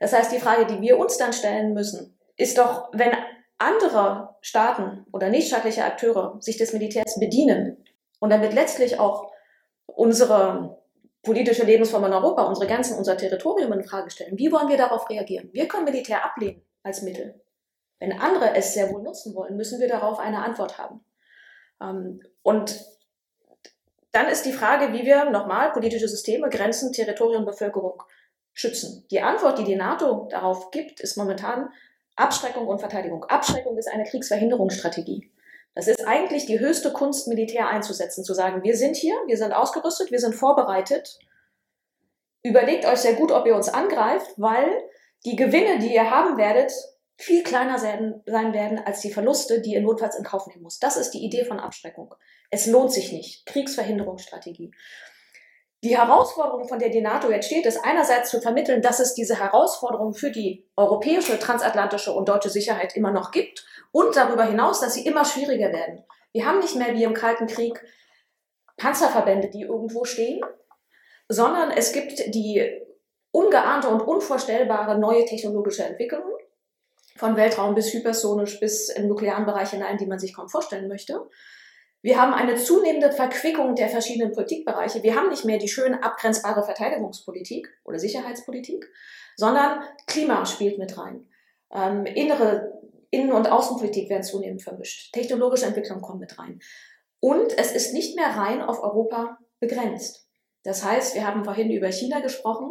Das 0.01 0.15
heißt, 0.15 0.33
die 0.33 0.39
Frage, 0.39 0.65
die 0.65 0.81
wir 0.81 0.97
uns 0.97 1.19
dann 1.19 1.35
stellen 1.35 1.75
müssen, 1.75 2.19
ist 2.39 2.57
doch, 2.57 2.89
wenn 2.95 3.13
andere 3.59 4.37
Staaten 4.41 5.05
oder 5.13 5.29
nichtstaatliche 5.29 5.85
Akteure 5.85 6.39
sich 6.41 6.57
des 6.57 6.73
Militärs 6.73 7.21
bedienen 7.21 7.85
und 8.21 8.31
damit 8.31 8.55
letztlich 8.55 8.99
auch 8.99 9.31
unsere 9.85 10.79
politische 11.23 11.65
Lebensform 11.65 12.07
in 12.07 12.15
Europa, 12.15 12.45
unsere 12.45 12.67
Grenzen, 12.67 12.97
unser 12.97 13.19
Territorium 13.19 13.75
in 13.75 13.85
Frage 13.85 14.09
stellen, 14.09 14.39
wie 14.39 14.51
wollen 14.51 14.71
wir 14.71 14.79
darauf 14.79 15.11
reagieren? 15.11 15.51
Wir 15.53 15.69
können 15.69 15.85
Militär 15.85 16.25
ablehnen 16.25 16.63
als 16.83 17.03
Mittel. 17.03 17.41
Wenn 17.99 18.19
andere 18.19 18.55
es 18.55 18.75
sehr 18.75 18.91
wohl 18.91 19.03
nutzen 19.03 19.35
wollen, 19.35 19.57
müssen 19.57 19.81
wir 19.81 19.89
darauf 19.89 20.19
eine 20.19 20.43
Antwort 20.43 20.79
haben. 20.79 21.05
Ähm, 21.81 22.23
und 22.43 22.85
dann 24.13 24.29
ist 24.29 24.45
die 24.45 24.53
Frage, 24.53 24.93
wie 24.93 25.05
wir 25.05 25.31
nochmal 25.31 25.73
politische 25.73 26.09
Systeme, 26.09 26.49
Grenzen, 26.49 26.93
Territorien, 26.93 27.45
Bevölkerung 27.45 28.03
schützen. 28.53 29.07
Die 29.11 29.21
Antwort, 29.21 29.59
die 29.59 29.65
die 29.65 29.77
NATO 29.77 30.27
darauf 30.31 30.71
gibt, 30.71 31.01
ist 31.01 31.17
momentan 31.17 31.71
Abschreckung 32.17 32.67
und 32.67 32.81
Verteidigung. 32.81 33.25
Abschreckung 33.25 33.79
ist 33.79 33.89
eine 33.89 34.05
Kriegsverhinderungsstrategie. 34.05 35.31
Das 35.75 35.87
ist 35.87 36.07
eigentlich 36.07 36.47
die 36.47 36.59
höchste 36.59 36.93
Kunst, 36.93 37.29
Militär 37.29 37.69
einzusetzen, 37.69 38.25
zu 38.25 38.35
sagen, 38.35 38.65
wir 38.65 38.77
sind 38.77 38.97
hier, 38.97 39.15
wir 39.27 39.37
sind 39.37 39.53
ausgerüstet, 39.53 40.11
wir 40.11 40.19
sind 40.19 40.35
vorbereitet. 40.35 41.19
Überlegt 42.43 42.85
euch 42.87 42.99
sehr 42.99 43.15
gut, 43.15 43.31
ob 43.31 43.47
ihr 43.47 43.55
uns 43.55 43.69
angreift, 43.69 44.33
weil 44.37 44.69
die 45.25 45.37
Gewinne, 45.37 45.79
die 45.79 45.95
ihr 45.95 46.11
haben 46.11 46.37
werdet, 46.37 46.73
viel 47.17 47.43
kleiner 47.43 47.79
sein, 47.79 48.23
werden 48.25 48.79
als 48.79 49.01
die 49.01 49.13
Verluste, 49.13 49.61
die 49.61 49.75
ihr 49.75 49.83
notfalls 49.83 50.17
in 50.17 50.25
Kauf 50.25 50.47
nehmen 50.47 50.63
müsst. 50.63 50.83
Das 50.83 50.97
ist 50.97 51.11
die 51.11 51.23
Idee 51.23 51.45
von 51.45 51.61
Abschreckung. 51.61 52.15
Es 52.51 52.67
lohnt 52.67 52.93
sich 52.93 53.13
nicht. 53.13 53.45
Kriegsverhinderungsstrategie. 53.45 54.73
Die 55.83 55.97
Herausforderung, 55.97 56.69
von 56.69 56.79
der 56.79 56.91
die 56.91 57.01
NATO 57.01 57.31
jetzt 57.31 57.47
steht, 57.47 57.67
ist 57.67 57.83
einerseits 57.85 58.31
zu 58.31 58.41
vermitteln, 58.41 58.83
dass 58.83 59.01
es 59.01 59.15
diese 59.15 59.39
Herausforderung 59.39 60.15
für 60.15 60.31
die 60.31 60.67
europäische, 60.77 61.39
transatlantische 61.39 62.13
und 62.13 62.29
deutsche 62.29 62.51
Sicherheit 62.51 62.97
immer 62.97 63.13
noch 63.13 63.31
gibt 63.31 63.67
und 63.93 64.15
darüber 64.17 64.45
hinaus, 64.45 64.81
dass 64.81 64.95
sie 64.95 65.07
immer 65.07 65.25
schwieriger 65.25 65.73
werden. 65.73 66.05
Wir 66.33 66.47
haben 66.47 66.61
nicht 66.61 66.77
mehr 66.77 66.95
wie 66.95 67.05
im 67.05 67.15
Kalten 67.15 67.47
Krieg 67.47 67.83
Panzerverbände, 68.77 69.51
die 69.51 69.63
irgendwo 69.63 70.05
stehen, 70.05 70.41
sondern 71.29 71.71
es 71.71 71.93
gibt 71.93 72.35
die 72.35 72.83
ungeahnte 73.33 73.89
und 73.89 74.01
unvorstellbare 74.01 74.99
neue 74.99 75.25
technologische 75.25 75.85
Entwicklungen, 75.85 76.33
von 77.17 77.37
Weltraum 77.37 77.75
bis 77.75 77.93
hypersonisch 77.93 78.59
bis 78.61 78.89
im 78.89 79.07
nuklearen 79.07 79.45
Bereich 79.45 79.71
hinein, 79.71 79.99
die 79.99 80.07
man 80.07 80.19
sich 80.19 80.35
kaum 80.35 80.49
vorstellen 80.49 80.89
möchte. 80.89 81.29
Wir 82.03 82.21
haben 82.21 82.33
eine 82.33 82.57
zunehmende 82.57 83.13
Verquickung 83.13 83.75
der 83.75 83.91
verschiedenen 83.91 84.33
Politikbereiche. 84.33 85.03
Wir 85.03 85.17
haben 85.17 85.29
nicht 85.29 85.45
mehr 85.45 85.59
die 85.59 85.69
schön 85.69 85.95
abgrenzbare 85.95 86.63
Verteidigungspolitik 86.63 87.69
oder 87.85 87.99
Sicherheitspolitik, 87.99 88.91
sondern 89.37 89.83
Klima 90.07 90.47
spielt 90.47 90.79
mit 90.79 90.97
rein. 90.97 91.29
Ähm, 91.71 92.07
innere 92.07 92.81
Innen- 93.11 93.33
und 93.33 93.51
Außenpolitik 93.51 94.09
werden 94.09 94.23
zunehmend 94.23 94.63
vermischt. 94.63 95.13
Technologische 95.13 95.67
Entwicklung 95.67 96.01
kommt 96.01 96.21
mit 96.21 96.39
rein. 96.39 96.61
Und 97.21 97.59
es 97.59 97.73
ist 97.73 97.93
nicht 97.93 98.17
mehr 98.17 98.29
rein 98.29 98.63
auf 98.63 98.83
Europa 98.83 99.39
begrenzt. 99.59 100.27
Das 100.63 100.85
heißt, 100.85 101.15
wir 101.15 101.27
haben 101.27 101.45
vorhin 101.45 101.71
über 101.71 101.91
China 101.93 102.21
gesprochen. 102.21 102.71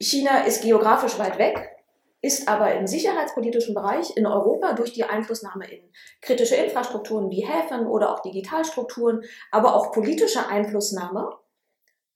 China 0.00 0.44
ist 0.44 0.62
geografisch 0.62 1.18
weit 1.18 1.38
weg, 1.38 1.76
ist 2.22 2.48
aber 2.48 2.74
im 2.74 2.86
sicherheitspolitischen 2.86 3.74
Bereich 3.74 4.16
in 4.16 4.26
Europa 4.26 4.72
durch 4.72 4.92
die 4.92 5.04
Einflussnahme 5.04 5.70
in 5.70 5.82
kritische 6.22 6.56
Infrastrukturen 6.56 7.30
wie 7.30 7.46
Häfen 7.46 7.86
oder 7.86 8.12
auch 8.12 8.20
Digitalstrukturen, 8.20 9.22
aber 9.50 9.74
auch 9.74 9.92
politische 9.92 10.46
Einflussnahme, 10.46 11.30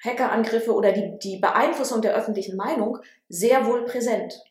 Hackerangriffe 0.03 0.75
oder 0.75 0.93
die, 0.93 1.19
die 1.19 1.39
Beeinflussung 1.39 2.03
der 2.03 2.15
öffentlichen 2.15 2.57
Meinung 2.57 2.99
sehr 3.29 3.67
wohl 3.67 3.85
präsent. 3.85 4.43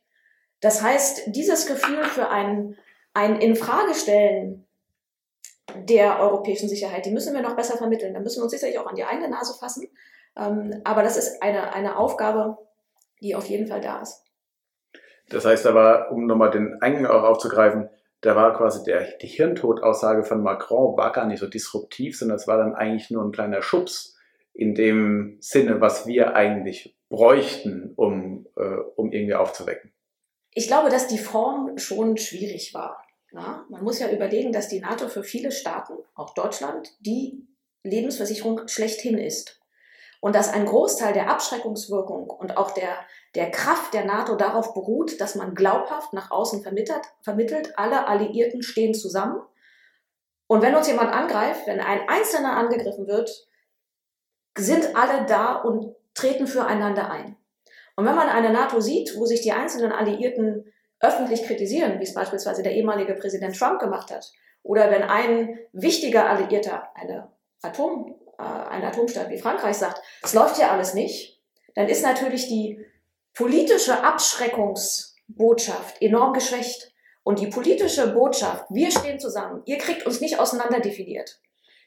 Das 0.61 0.81
heißt, 0.81 1.23
dieses 1.27 1.65
Gefühl 1.67 2.03
für 2.05 2.29
ein, 2.29 2.77
ein 3.13 3.39
Infragestellen 3.39 4.67
der 5.75 6.19
europäischen 6.19 6.69
Sicherheit, 6.69 7.05
die 7.05 7.11
müssen 7.11 7.33
wir 7.33 7.41
noch 7.41 7.55
besser 7.55 7.77
vermitteln. 7.77 8.13
Da 8.13 8.19
müssen 8.19 8.39
wir 8.39 8.43
uns 8.43 8.51
sicherlich 8.51 8.79
auch 8.79 8.87
an 8.87 8.95
die 8.95 9.03
eigene 9.03 9.29
Nase 9.29 9.57
fassen. 9.59 9.87
Ähm, 10.35 10.81
aber 10.83 11.03
das 11.03 11.17
ist 11.17 11.41
eine, 11.41 11.73
eine 11.73 11.97
Aufgabe, 11.97 12.57
die 13.23 13.35
auf 13.35 13.47
jeden 13.47 13.67
Fall 13.67 13.81
da 13.81 14.01
ist. 14.01 14.23
Das 15.29 15.45
heißt 15.45 15.65
aber, 15.65 16.11
um 16.11 16.27
nochmal 16.27 16.51
den 16.51 16.79
Eingang 16.81 17.07
auch 17.07 17.23
aufzugreifen, 17.23 17.89
da 18.21 18.35
war 18.35 18.55
quasi 18.55 18.83
der, 18.83 19.17
die 19.17 19.27
Hirntodaussage 19.27 20.23
von 20.23 20.43
Macron 20.43 20.95
war 20.95 21.11
gar 21.11 21.25
nicht 21.25 21.39
so 21.39 21.47
disruptiv, 21.47 22.17
sondern 22.17 22.37
es 22.37 22.47
war 22.47 22.57
dann 22.57 22.75
eigentlich 22.75 23.09
nur 23.09 23.23
ein 23.23 23.31
kleiner 23.31 23.61
Schubs 23.61 24.17
in 24.53 24.75
dem 24.75 25.37
Sinne, 25.39 25.81
was 25.81 26.05
wir 26.05 26.35
eigentlich 26.35 26.95
bräuchten, 27.09 27.93
um, 27.95 28.47
äh, 28.55 28.77
um 28.95 29.11
irgendwie 29.11 29.33
aufzuwecken. 29.33 29.91
Ich 30.53 30.67
glaube, 30.67 30.89
dass 30.89 31.07
die 31.07 31.17
Form 31.17 31.77
schon 31.77 32.17
schwierig 32.17 32.73
war. 32.73 33.03
Ja, 33.31 33.65
man 33.69 33.83
muss 33.83 33.99
ja 33.99 34.11
überlegen, 34.11 34.51
dass 34.51 34.69
die 34.69 34.79
NATO 34.79 35.07
für 35.07 35.23
viele 35.23 35.51
Staaten, 35.51 35.93
auch 36.13 36.33
Deutschland, 36.35 36.95
die 36.99 37.47
Lebensversicherung 37.81 38.67
schlechthin 38.67 39.17
ist. 39.17 39.59
Und 40.23 40.35
dass 40.35 40.53
ein 40.53 40.65
Großteil 40.65 41.11
der 41.11 41.29
Abschreckungswirkung 41.29 42.29
und 42.29 42.55
auch 42.55 42.71
der, 42.71 42.95
der 43.35 43.51
Kraft 43.51 43.93
der 43.93 44.05
NATO 44.05 44.35
darauf 44.35 44.73
beruht, 44.73 45.19
dass 45.19 45.35
man 45.35 45.53
glaubhaft 45.53 46.13
nach 46.13 46.31
außen 46.31 46.63
vermittelt, 46.63 47.01
vermittelt, 47.19 47.77
alle 47.77 48.07
Alliierten 48.07 48.63
stehen 48.63 48.93
zusammen 48.93 49.41
Und 50.47 50.61
wenn 50.61 50.75
uns 50.75 50.87
jemand 50.87 51.11
angreift, 51.11 51.67
wenn 51.67 51.81
ein 51.81 52.07
Einzelner 52.07 52.55
angegriffen 52.55 53.05
wird, 53.05 53.29
sind 54.57 54.95
alle 54.95 55.25
da 55.25 55.55
und 55.55 55.93
treten 56.13 56.47
füreinander 56.47 57.11
ein. 57.11 57.35
Und 57.97 58.05
wenn 58.05 58.15
man 58.15 58.29
eine 58.29 58.53
NATO 58.53 58.79
sieht, 58.79 59.17
wo 59.17 59.25
sich 59.25 59.41
die 59.41 59.51
einzelnen 59.51 59.91
Alliierten 59.91 60.71
öffentlich 61.01 61.43
kritisieren, 61.43 61.99
wie 61.99 62.05
es 62.05 62.13
beispielsweise 62.13 62.63
der 62.63 62.71
ehemalige 62.71 63.15
Präsident 63.15 63.59
Trump 63.59 63.81
gemacht 63.81 64.09
hat, 64.09 64.31
oder 64.61 64.89
wenn 64.89 65.03
ein 65.03 65.59
wichtiger 65.73 66.29
Alliierter, 66.29 66.95
eine 66.95 67.29
Atom, 67.61 68.22
ein 68.41 68.83
Atomstaat 68.83 69.29
wie 69.29 69.37
Frankreich 69.37 69.77
sagt, 69.77 70.01
es 70.21 70.33
läuft 70.33 70.57
ja 70.57 70.71
alles 70.71 70.93
nicht, 70.93 71.41
dann 71.75 71.87
ist 71.89 72.03
natürlich 72.03 72.47
die 72.47 72.83
politische 73.33 74.03
Abschreckungsbotschaft 74.03 76.01
enorm 76.01 76.33
geschwächt. 76.33 76.91
Und 77.25 77.39
die 77.39 77.47
politische 77.47 78.13
Botschaft, 78.13 78.65
wir 78.69 78.91
stehen 78.91 79.17
zusammen, 79.17 79.61
ihr 79.65 79.77
kriegt 79.77 80.05
uns 80.05 80.19
nicht 80.19 80.39
auseinander 80.39 80.81
definiert. 80.81 81.39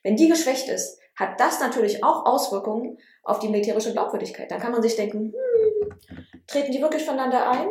Wenn 0.03 0.17
die 0.17 0.29
geschwächt 0.29 0.69
ist, 0.69 0.99
hat 1.15 1.39
das 1.41 1.61
natürlich 1.61 2.03
auch 2.03 2.25
Auswirkungen 2.25 2.99
auf 3.23 3.39
die 3.39 3.49
militärische 3.49 3.93
Glaubwürdigkeit. 3.93 4.51
Dann 4.51 4.61
kann 4.61 4.73
man 4.73 4.83
sich 4.83 4.97
denken, 4.97 5.35
hm, 5.35 5.99
treten 6.47 6.73
die 6.73 6.81
wirklich 6.81 7.05
voneinander 7.05 7.51
ein? 7.51 7.69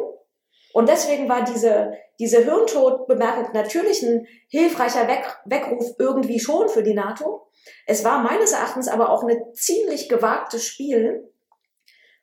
Und 0.74 0.90
deswegen 0.90 1.30
war 1.30 1.44
diese, 1.44 1.94
diese 2.20 2.44
Hirntodbemerkung 2.44 3.54
natürlich 3.54 4.04
ein 4.04 4.28
hilfreicher 4.50 5.08
Weckruf 5.46 5.96
irgendwie 5.98 6.40
schon 6.40 6.68
für 6.70 6.84
die 6.84 6.94
NATO. 6.94 7.48
Es 7.86 8.04
war 8.04 8.22
meines 8.22 8.52
Erachtens 8.52 8.88
aber 8.88 9.10
auch 9.10 9.24
ein 9.24 9.38
ziemlich 9.54 10.10
gewagtes 10.10 10.66
Spiel 10.66 11.32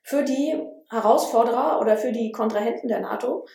für 0.03 0.23
die 0.23 0.61
Herausforderer 0.89 1.79
oder 1.79 1.97
für 1.97 2.11
die 2.11 2.31
Kontrahenten 2.31 2.87
der 2.87 2.99
NATO, 2.99 3.47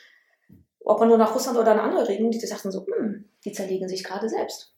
ob 0.81 1.01
man 1.01 1.09
nur 1.09 1.18
nach 1.18 1.35
Russland 1.35 1.59
oder 1.59 1.72
in 1.72 1.79
andere 1.79 2.09
Regeln, 2.09 2.31
die 2.31 2.38
sagten 2.38 2.70
so, 2.70 2.87
hm, 2.87 3.29
die 3.44 3.53
zerlegen 3.53 3.88
sich 3.88 4.03
gerade 4.03 4.29
selbst. 4.29 4.74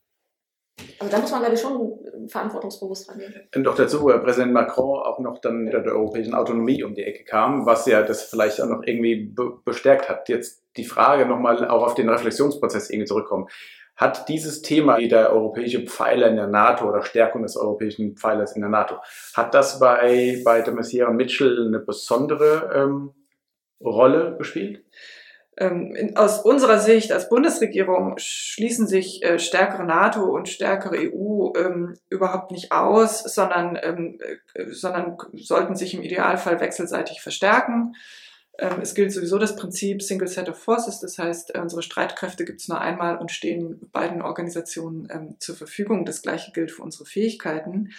Also 0.99 1.11
da 1.11 1.19
muss 1.19 1.31
man, 1.31 1.41
glaube 1.41 1.55
ich, 1.55 1.61
schon 1.61 1.99
verantwortungsbewusst 2.27 3.09
rangehen. 3.09 3.33
Und 3.55 3.67
auch 3.67 3.75
dazu, 3.75 4.01
wo 4.01 4.07
Präsident 4.07 4.53
Macron 4.53 4.99
auch 4.99 5.19
noch 5.19 5.39
dann 5.39 5.63
mit 5.63 5.73
der 5.73 5.85
europäischen 5.85 6.33
Autonomie 6.33 6.83
um 6.83 6.95
die 6.95 7.03
Ecke 7.03 7.23
kam, 7.23 7.65
was 7.65 7.85
ja 7.85 8.01
das 8.03 8.23
vielleicht 8.23 8.61
auch 8.61 8.67
noch 8.67 8.81
irgendwie 8.83 9.25
be 9.25 9.59
bestärkt 9.63 10.09
hat. 10.09 10.29
Jetzt 10.29 10.63
die 10.77 10.85
Frage 10.85 11.25
nochmal 11.25 11.67
auch 11.67 11.83
auf 11.83 11.95
den 11.95 12.09
Reflexionsprozess 12.09 12.89
irgendwie 12.89 13.07
zurückkommen. 13.07 13.47
Hat 13.95 14.29
dieses 14.29 14.61
Thema, 14.61 14.97
wie 14.97 15.07
der 15.07 15.31
europäische 15.31 15.85
Pfeiler 15.85 16.27
in 16.27 16.35
der 16.35 16.47
NATO 16.47 16.89
oder 16.89 17.03
Stärkung 17.03 17.43
des 17.43 17.55
europäischen 17.55 18.15
Pfeilers 18.15 18.55
in 18.55 18.61
der 18.61 18.69
NATO, 18.69 18.95
hat 19.35 19.53
das 19.53 19.79
bei, 19.79 20.41
bei 20.43 20.61
der 20.61 20.73
Messier 20.73 21.09
Mitchell 21.09 21.67
eine 21.67 21.79
besondere 21.79 22.71
ähm, 22.73 23.11
Rolle 23.79 24.35
gespielt? 24.37 24.83
Ähm, 25.57 25.93
in, 25.95 26.15
aus 26.15 26.39
unserer 26.39 26.79
Sicht 26.79 27.11
als 27.11 27.27
Bundesregierung 27.27 28.15
schließen 28.17 28.87
sich 28.87 29.21
äh, 29.23 29.37
stärkere 29.37 29.83
NATO 29.83 30.23
und 30.23 30.47
stärkere 30.47 30.95
EU 30.97 31.51
ähm, 31.57 31.97
überhaupt 32.09 32.51
nicht 32.51 32.71
aus, 32.71 33.19
sondern, 33.19 33.77
ähm, 33.81 34.17
äh, 34.53 34.71
sondern 34.71 35.17
sollten 35.33 35.75
sich 35.75 35.93
im 35.93 36.01
Idealfall 36.01 36.61
wechselseitig 36.61 37.21
verstärken. 37.21 37.93
Ähm, 38.61 38.79
es 38.81 38.93
gilt 38.93 39.11
sowieso 39.11 39.39
das 39.39 39.55
Prinzip 39.55 40.03
Single 40.03 40.27
Set 40.27 40.47
of 40.47 40.57
Forces, 40.57 40.99
das 40.99 41.17
heißt, 41.17 41.55
äh, 41.55 41.59
unsere 41.59 41.81
Streitkräfte 41.81 42.45
gibt 42.45 42.61
es 42.61 42.67
nur 42.67 42.79
einmal 42.79 43.17
und 43.17 43.31
stehen 43.31 43.89
beiden 43.91 44.21
Organisationen 44.21 45.07
ähm, 45.11 45.35
zur 45.39 45.55
Verfügung. 45.55 46.05
Das 46.05 46.21
gleiche 46.21 46.51
gilt 46.51 46.71
für 46.71 46.83
unsere 46.83 47.05
Fähigkeiten. 47.05 47.89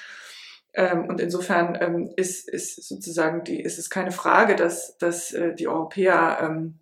Ähm, 0.72 1.06
und 1.06 1.20
insofern 1.20 2.06
ist, 2.16 2.48
ist 2.48 2.88
sozusagen 2.88 3.42
die, 3.44 3.60
ist 3.60 3.78
es 3.78 3.90
keine 3.90 4.12
Frage, 4.12 4.54
dass, 4.54 4.96
dass 4.98 5.32
äh, 5.32 5.54
die 5.54 5.68
Europäer 5.68 6.72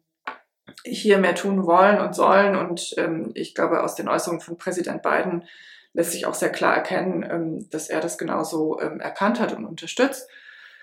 hier 0.84 1.18
mehr 1.18 1.34
tun 1.34 1.66
wollen 1.66 1.98
und 2.00 2.14
sollen. 2.14 2.56
Und 2.56 2.94
ähm, 2.98 3.32
ich 3.34 3.54
glaube, 3.54 3.82
aus 3.82 3.94
den 3.94 4.08
Äußerungen 4.08 4.40
von 4.40 4.58
Präsident 4.58 5.02
Biden 5.02 5.44
lässt 5.92 6.12
sich 6.12 6.26
auch 6.26 6.34
sehr 6.34 6.50
klar 6.50 6.74
erkennen, 6.74 7.26
ähm, 7.28 7.70
dass 7.70 7.88
er 7.88 8.00
das 8.00 8.18
genauso 8.18 8.80
ähm, 8.80 9.00
erkannt 9.00 9.40
hat 9.40 9.52
und 9.52 9.64
unterstützt. 9.64 10.28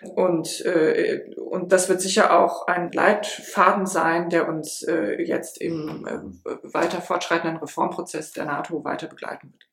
Und, 0.01 0.63
äh, 0.65 1.33
und 1.37 1.71
das 1.71 1.89
wird 1.89 2.01
sicher 2.01 2.39
auch 2.39 2.67
ein 2.67 2.91
Leitfaden 2.91 3.87
sein, 3.87 4.29
der 4.29 4.47
uns 4.47 4.83
äh, 4.83 5.21
jetzt 5.21 5.59
im 5.59 6.05
äh, 6.05 6.49
weiter 6.73 7.01
fortschreitenden 7.01 7.57
Reformprozess 7.57 8.31
der 8.31 8.45
NATO 8.45 8.83
weiter 8.83 9.07
begleiten 9.07 9.51
wird. 9.51 9.63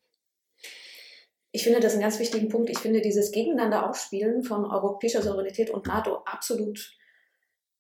Ich 1.53 1.63
finde 1.63 1.81
das 1.81 1.93
einen 1.93 2.03
ganz 2.03 2.19
wichtigen 2.19 2.49
Punkt. 2.49 2.71
Ich 2.71 2.79
finde 2.79 3.01
dieses 3.01 3.33
Gegeneinander 3.33 3.89
Aufspielen 3.89 4.43
von 4.43 4.65
europäischer 4.65 5.23
Souveränität 5.23 5.71
und 5.71 5.87
NATO 5.87 6.17
absolut 6.25 6.97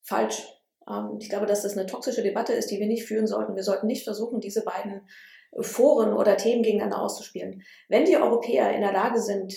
falsch. 0.03 0.43
Ähm, 0.89 1.17
ich 1.19 1.31
glaube, 1.31 1.47
dass 1.47 1.63
das 1.63 1.77
eine 1.77 1.87
toxische 1.87 2.23
Debatte 2.23 2.53
ist, 2.53 2.71
die 2.71 2.79
wir 2.79 2.87
nicht 2.87 3.07
führen 3.07 3.27
sollten. 3.27 3.57
Wir 3.57 3.65
sollten 3.65 3.87
nicht 3.87 4.05
versuchen, 4.05 4.41
diese 4.41 4.65
beiden 4.65 5.09
Foren 5.61 6.13
oder 6.13 6.37
Themen 6.37 6.63
gegeneinander 6.63 7.01
auszuspielen. 7.01 7.63
Wenn 7.89 8.05
die 8.05 8.17
Europäer 8.17 8.73
in 8.75 8.83
der 8.83 8.93
Lage 8.93 9.21
sind, 9.21 9.55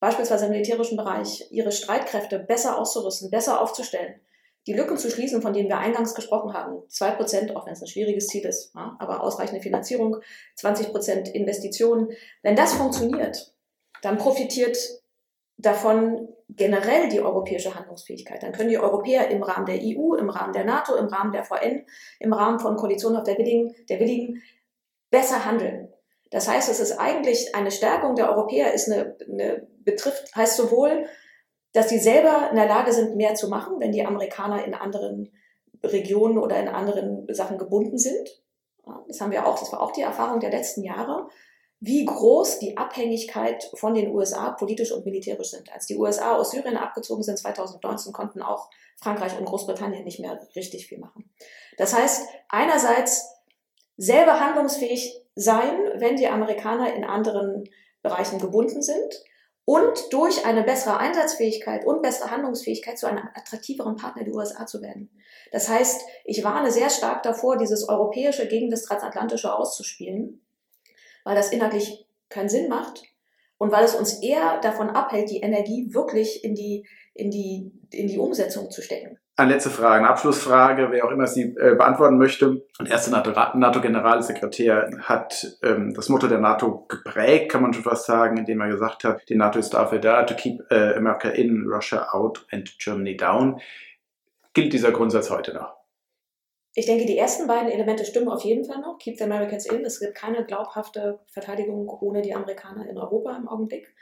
beispielsweise 0.00 0.46
im 0.46 0.52
militärischen 0.52 0.96
Bereich, 0.96 1.46
ihre 1.50 1.72
Streitkräfte 1.72 2.38
besser 2.38 2.78
auszurüsten, 2.78 3.30
besser 3.30 3.60
aufzustellen, 3.60 4.20
die 4.66 4.72
Lücken 4.72 4.98
zu 4.98 5.10
schließen, 5.10 5.42
von 5.42 5.52
denen 5.52 5.68
wir 5.68 5.78
eingangs 5.78 6.14
gesprochen 6.14 6.52
haben, 6.52 6.82
zwei 6.88 7.12
Prozent, 7.12 7.54
auch 7.54 7.66
wenn 7.66 7.72
es 7.72 7.82
ein 7.82 7.86
schwieriges 7.86 8.26
Ziel 8.26 8.44
ist, 8.44 8.74
aber 8.74 9.22
ausreichende 9.22 9.62
Finanzierung, 9.62 10.16
20 10.56 10.90
Prozent 10.90 11.28
Investitionen, 11.28 12.10
wenn 12.42 12.56
das 12.56 12.74
funktioniert, 12.74 13.54
dann 14.02 14.18
profitiert 14.18 14.76
davon 15.56 16.28
generell 16.48 17.08
die 17.08 17.20
europäische 17.20 17.74
Handlungsfähigkeit. 17.74 18.42
Dann 18.42 18.52
können 18.52 18.68
die 18.68 18.78
Europäer 18.78 19.28
im 19.28 19.42
Rahmen 19.42 19.66
der 19.66 19.78
EU, 19.80 20.14
im 20.14 20.30
Rahmen 20.30 20.52
der 20.52 20.64
NATO, 20.64 20.94
im 20.96 21.06
Rahmen 21.06 21.32
der 21.32 21.44
VN, 21.44 21.86
im 22.20 22.32
Rahmen 22.32 22.58
von 22.58 22.76
Koalitionen 22.76 23.16
auf 23.16 23.24
der 23.24 23.38
Willigen, 23.38 23.74
der 23.88 24.00
Willigen 24.00 24.42
besser 25.10 25.44
handeln. 25.44 25.92
Das 26.30 26.48
heißt, 26.48 26.68
es 26.68 26.80
ist 26.80 26.98
eigentlich 26.98 27.54
eine 27.54 27.70
Stärkung 27.70 28.16
der 28.16 28.30
Europäer, 28.30 28.74
ist 28.74 28.90
eine, 28.90 29.16
eine 29.28 29.66
betrifft, 29.86 30.36
heißt 30.36 30.58
sowohl, 30.58 31.06
dass 31.72 31.88
sie 31.88 31.98
selber 31.98 32.48
in 32.50 32.56
der 32.56 32.68
Lage 32.68 32.92
sind, 32.92 33.16
mehr 33.16 33.34
zu 33.34 33.48
machen, 33.48 33.80
wenn 33.80 33.92
die 33.92 34.04
Amerikaner 34.04 34.64
in 34.64 34.74
anderen 34.74 35.32
Regionen 35.82 36.36
oder 36.36 36.60
in 36.60 36.68
anderen 36.68 37.26
Sachen 37.34 37.56
gebunden 37.56 37.96
sind. 37.96 38.42
Das 39.08 39.20
haben 39.20 39.32
wir 39.32 39.46
auch, 39.46 39.58
das 39.58 39.72
war 39.72 39.80
auch 39.80 39.92
die 39.92 40.02
Erfahrung 40.02 40.40
der 40.40 40.50
letzten 40.50 40.82
Jahre 40.82 41.28
wie 41.80 42.04
groß 42.04 42.58
die 42.58 42.76
Abhängigkeit 42.76 43.70
von 43.74 43.94
den 43.94 44.14
USA 44.14 44.50
politisch 44.52 44.92
und 44.92 45.04
militärisch 45.04 45.50
sind. 45.50 45.70
Als 45.72 45.86
die 45.86 45.96
USA 45.96 46.36
aus 46.36 46.50
Syrien 46.50 46.76
abgezogen 46.76 47.22
sind 47.22 47.38
2019, 47.38 48.12
konnten 48.12 48.42
auch 48.42 48.70
Frankreich 48.96 49.38
und 49.38 49.44
Großbritannien 49.44 50.04
nicht 50.04 50.20
mehr 50.20 50.40
richtig 50.56 50.86
viel 50.86 50.98
machen. 50.98 51.30
Das 51.76 51.94
heißt, 51.94 52.28
einerseits 52.48 53.28
selber 53.98 54.40
handlungsfähig 54.40 55.22
sein, 55.34 55.78
wenn 55.96 56.16
die 56.16 56.28
Amerikaner 56.28 56.94
in 56.94 57.04
anderen 57.04 57.68
Bereichen 58.02 58.38
gebunden 58.38 58.82
sind 58.82 59.22
und 59.66 60.12
durch 60.12 60.46
eine 60.46 60.62
bessere 60.62 60.96
Einsatzfähigkeit 60.96 61.84
und 61.84 62.00
bessere 62.00 62.30
Handlungsfähigkeit 62.30 62.98
zu 62.98 63.06
einem 63.06 63.28
attraktiveren 63.34 63.96
Partner 63.96 64.24
der 64.24 64.34
USA 64.34 64.64
zu 64.64 64.80
werden. 64.80 65.10
Das 65.52 65.68
heißt, 65.68 66.00
ich 66.24 66.42
warne 66.42 66.70
sehr 66.70 66.88
stark 66.88 67.22
davor, 67.22 67.58
dieses 67.58 67.86
europäische 67.86 68.48
gegen 68.48 68.70
das 68.70 68.84
transatlantische 68.84 69.54
auszuspielen 69.54 70.40
weil 71.26 71.34
das 71.34 71.50
inhaltlich 71.50 72.06
keinen 72.28 72.48
Sinn 72.48 72.68
macht 72.68 73.02
und 73.58 73.72
weil 73.72 73.84
es 73.84 73.96
uns 73.96 74.22
eher 74.22 74.60
davon 74.60 74.90
abhält, 74.90 75.28
die 75.28 75.40
Energie 75.40 75.92
wirklich 75.92 76.44
in 76.44 76.54
die, 76.54 76.86
in 77.14 77.32
die, 77.32 77.72
in 77.90 78.06
die 78.06 78.18
Umsetzung 78.18 78.70
zu 78.70 78.80
stecken. 78.80 79.18
Eine 79.38 79.52
letzte 79.52 79.68
Frage, 79.68 79.98
eine 79.98 80.08
Abschlussfrage, 80.08 80.88
wer 80.90 81.04
auch 81.04 81.10
immer 81.10 81.26
sie 81.26 81.42
äh, 81.42 81.74
beantworten 81.74 82.16
möchte. 82.16 82.62
Der 82.80 82.92
erste 82.92 83.10
NATO-Generalsekretär 83.10 84.88
NATO 84.88 85.02
hat 85.02 85.58
ähm, 85.62 85.92
das 85.92 86.08
Motto 86.08 86.26
der 86.26 86.38
NATO 86.38 86.86
geprägt, 86.88 87.50
kann 87.52 87.60
man 87.60 87.74
schon 87.74 87.82
fast 87.82 88.06
sagen, 88.06 88.38
indem 88.38 88.62
er 88.62 88.68
gesagt 88.68 89.04
hat, 89.04 89.28
die 89.28 89.34
NATO 89.34 89.58
ist 89.58 89.74
dafür 89.74 89.98
da, 89.98 90.22
to 90.22 90.34
keep 90.34 90.62
äh, 90.70 90.94
America 90.94 91.28
in, 91.28 91.66
Russia 91.68 92.08
out 92.12 92.46
and 92.50 92.78
Germany 92.78 93.14
down. 93.14 93.60
Gilt 94.54 94.72
dieser 94.72 94.90
Grundsatz 94.90 95.28
heute 95.28 95.52
noch? 95.52 95.76
Ich 96.74 96.86
denke, 96.86 97.04
die 97.04 97.18
ersten 97.18 97.46
beiden 97.46 97.70
Elemente 97.70 98.06
stimmen 98.06 98.28
auf 98.28 98.42
jeden 98.42 98.64
Fall 98.64 98.80
noch. 98.80 98.96
Keep 98.98 99.18
the 99.18 99.24
Americans 99.24 99.66
in. 99.66 99.84
Es 99.84 100.00
gibt 100.00 100.14
keine 100.14 100.46
glaubhafte 100.46 101.20
Verteidigung 101.26 101.86
ohne 102.00 102.22
die 102.22 102.34
Amerikaner 102.34 102.88
in 102.88 102.96
Europa 102.96 103.36
im 103.36 103.48
Augenblick. 103.48 103.94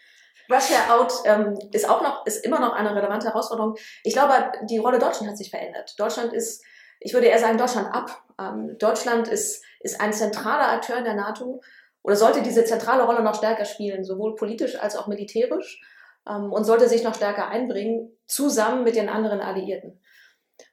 Russia 0.51 0.95
out 0.95 1.13
ähm, 1.25 1.59
ist 1.73 1.89
auch 1.89 2.03
noch, 2.03 2.27
ist 2.27 2.45
immer 2.45 2.61
noch 2.61 2.73
eine 2.73 2.95
relevante 2.95 3.29
Herausforderung. 3.29 3.77
Ich 4.03 4.15
glaube, 4.15 4.53
die 4.63 4.79
Rolle 4.79 4.99
Deutschland 4.99 5.31
hat 5.31 5.39
sich 5.39 5.51
verändert. 5.51 5.95
Deutschland 5.99 6.33
ist, 6.33 6.65
ich 7.01 7.15
würde 7.15 7.27
eher 7.27 7.39
sagen, 7.39 7.59
Deutschland 7.59 7.95
ab. 7.95 8.23
Ähm, 8.39 8.77
Deutschland 8.79 9.29
ist, 9.29 9.65
ist 9.81 10.01
ein 10.01 10.13
zentraler 10.13 10.69
Akteur 10.69 10.99
in 10.99 11.05
der 11.05 11.15
NATO 11.15 11.63
oder 12.03 12.17
sollte 12.17 12.43
diese 12.43 12.65
zentrale 12.65 13.05
Rolle 13.05 13.23
noch 13.23 13.35
stärker 13.35 13.65
spielen, 13.65 14.05
sowohl 14.05 14.35
politisch 14.35 14.79
als 14.79 14.97
auch 14.97 15.07
militärisch 15.07 15.81
ähm, 16.29 16.53
und 16.53 16.65
sollte 16.65 16.89
sich 16.89 17.03
noch 17.03 17.15
stärker 17.15 17.49
einbringen, 17.49 18.17
zusammen 18.27 18.85
mit 18.85 18.97
den 18.97 19.09
anderen 19.09 19.41
Alliierten. 19.41 20.01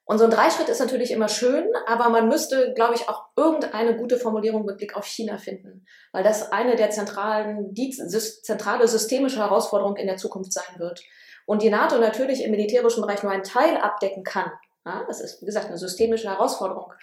Und 0.06 0.18
so 0.18 0.26
ein 0.26 0.32
Dreischritt 0.32 0.68
ist 0.70 0.80
natürlich 0.80 1.12
immer 1.12 1.30
schön, 1.30 1.70
aber 1.88 2.10
man 2.10 2.28
müsste, 2.28 2.74
glaube 2.74 2.96
ich, 2.96 3.08
auch 3.08 3.28
irgendeine 3.36 3.96
gute 3.96 4.18
Formulierung 4.18 4.66
mit 4.66 4.78
Blick 4.78 4.96
auf 4.96 5.06
China 5.06 5.38
finden, 5.38 5.86
weil 6.12 6.24
das 6.24 6.52
eine 6.52 6.76
der 6.76 6.90
zentralen, 6.90 7.74
die 7.74 7.92
zentrale 7.92 8.88
systemische 8.88 9.40
Herausforderung 9.40 9.96
in 9.96 10.08
der 10.08 10.18
Zukunft 10.18 10.54
sein 10.54 10.80
wird. 10.80 11.02
Und 11.46 11.62
die 11.62 11.70
NATO 11.70 11.98
natürlich 11.98 12.44
im 12.44 12.52
militärischen 12.52 13.02
Bereich 13.02 13.24
nur 13.24 13.32
einen 13.32 13.44
Teil 13.44 13.78
abdecken 13.78 14.24
kann. 14.24 14.52
Ja, 14.86 15.06
das 15.08 15.22
ist, 15.22 15.42
wie 15.42 15.46
gesagt, 15.46 15.68
eine 15.68 15.78
systemische 15.78 16.30
Herausforderung. 16.30 16.94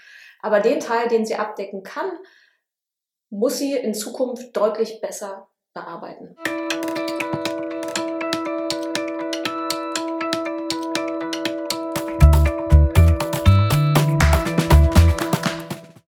Aber 0.40 0.60
den 0.60 0.80
Teil, 0.80 1.08
den 1.08 1.24
sie 1.26 1.36
abdecken 1.36 1.82
kann, 1.82 2.10
muss 3.30 3.58
sie 3.58 3.74
in 3.74 3.94
Zukunft 3.94 4.56
deutlich 4.56 5.00
besser 5.00 5.48
bearbeiten. 5.74 6.36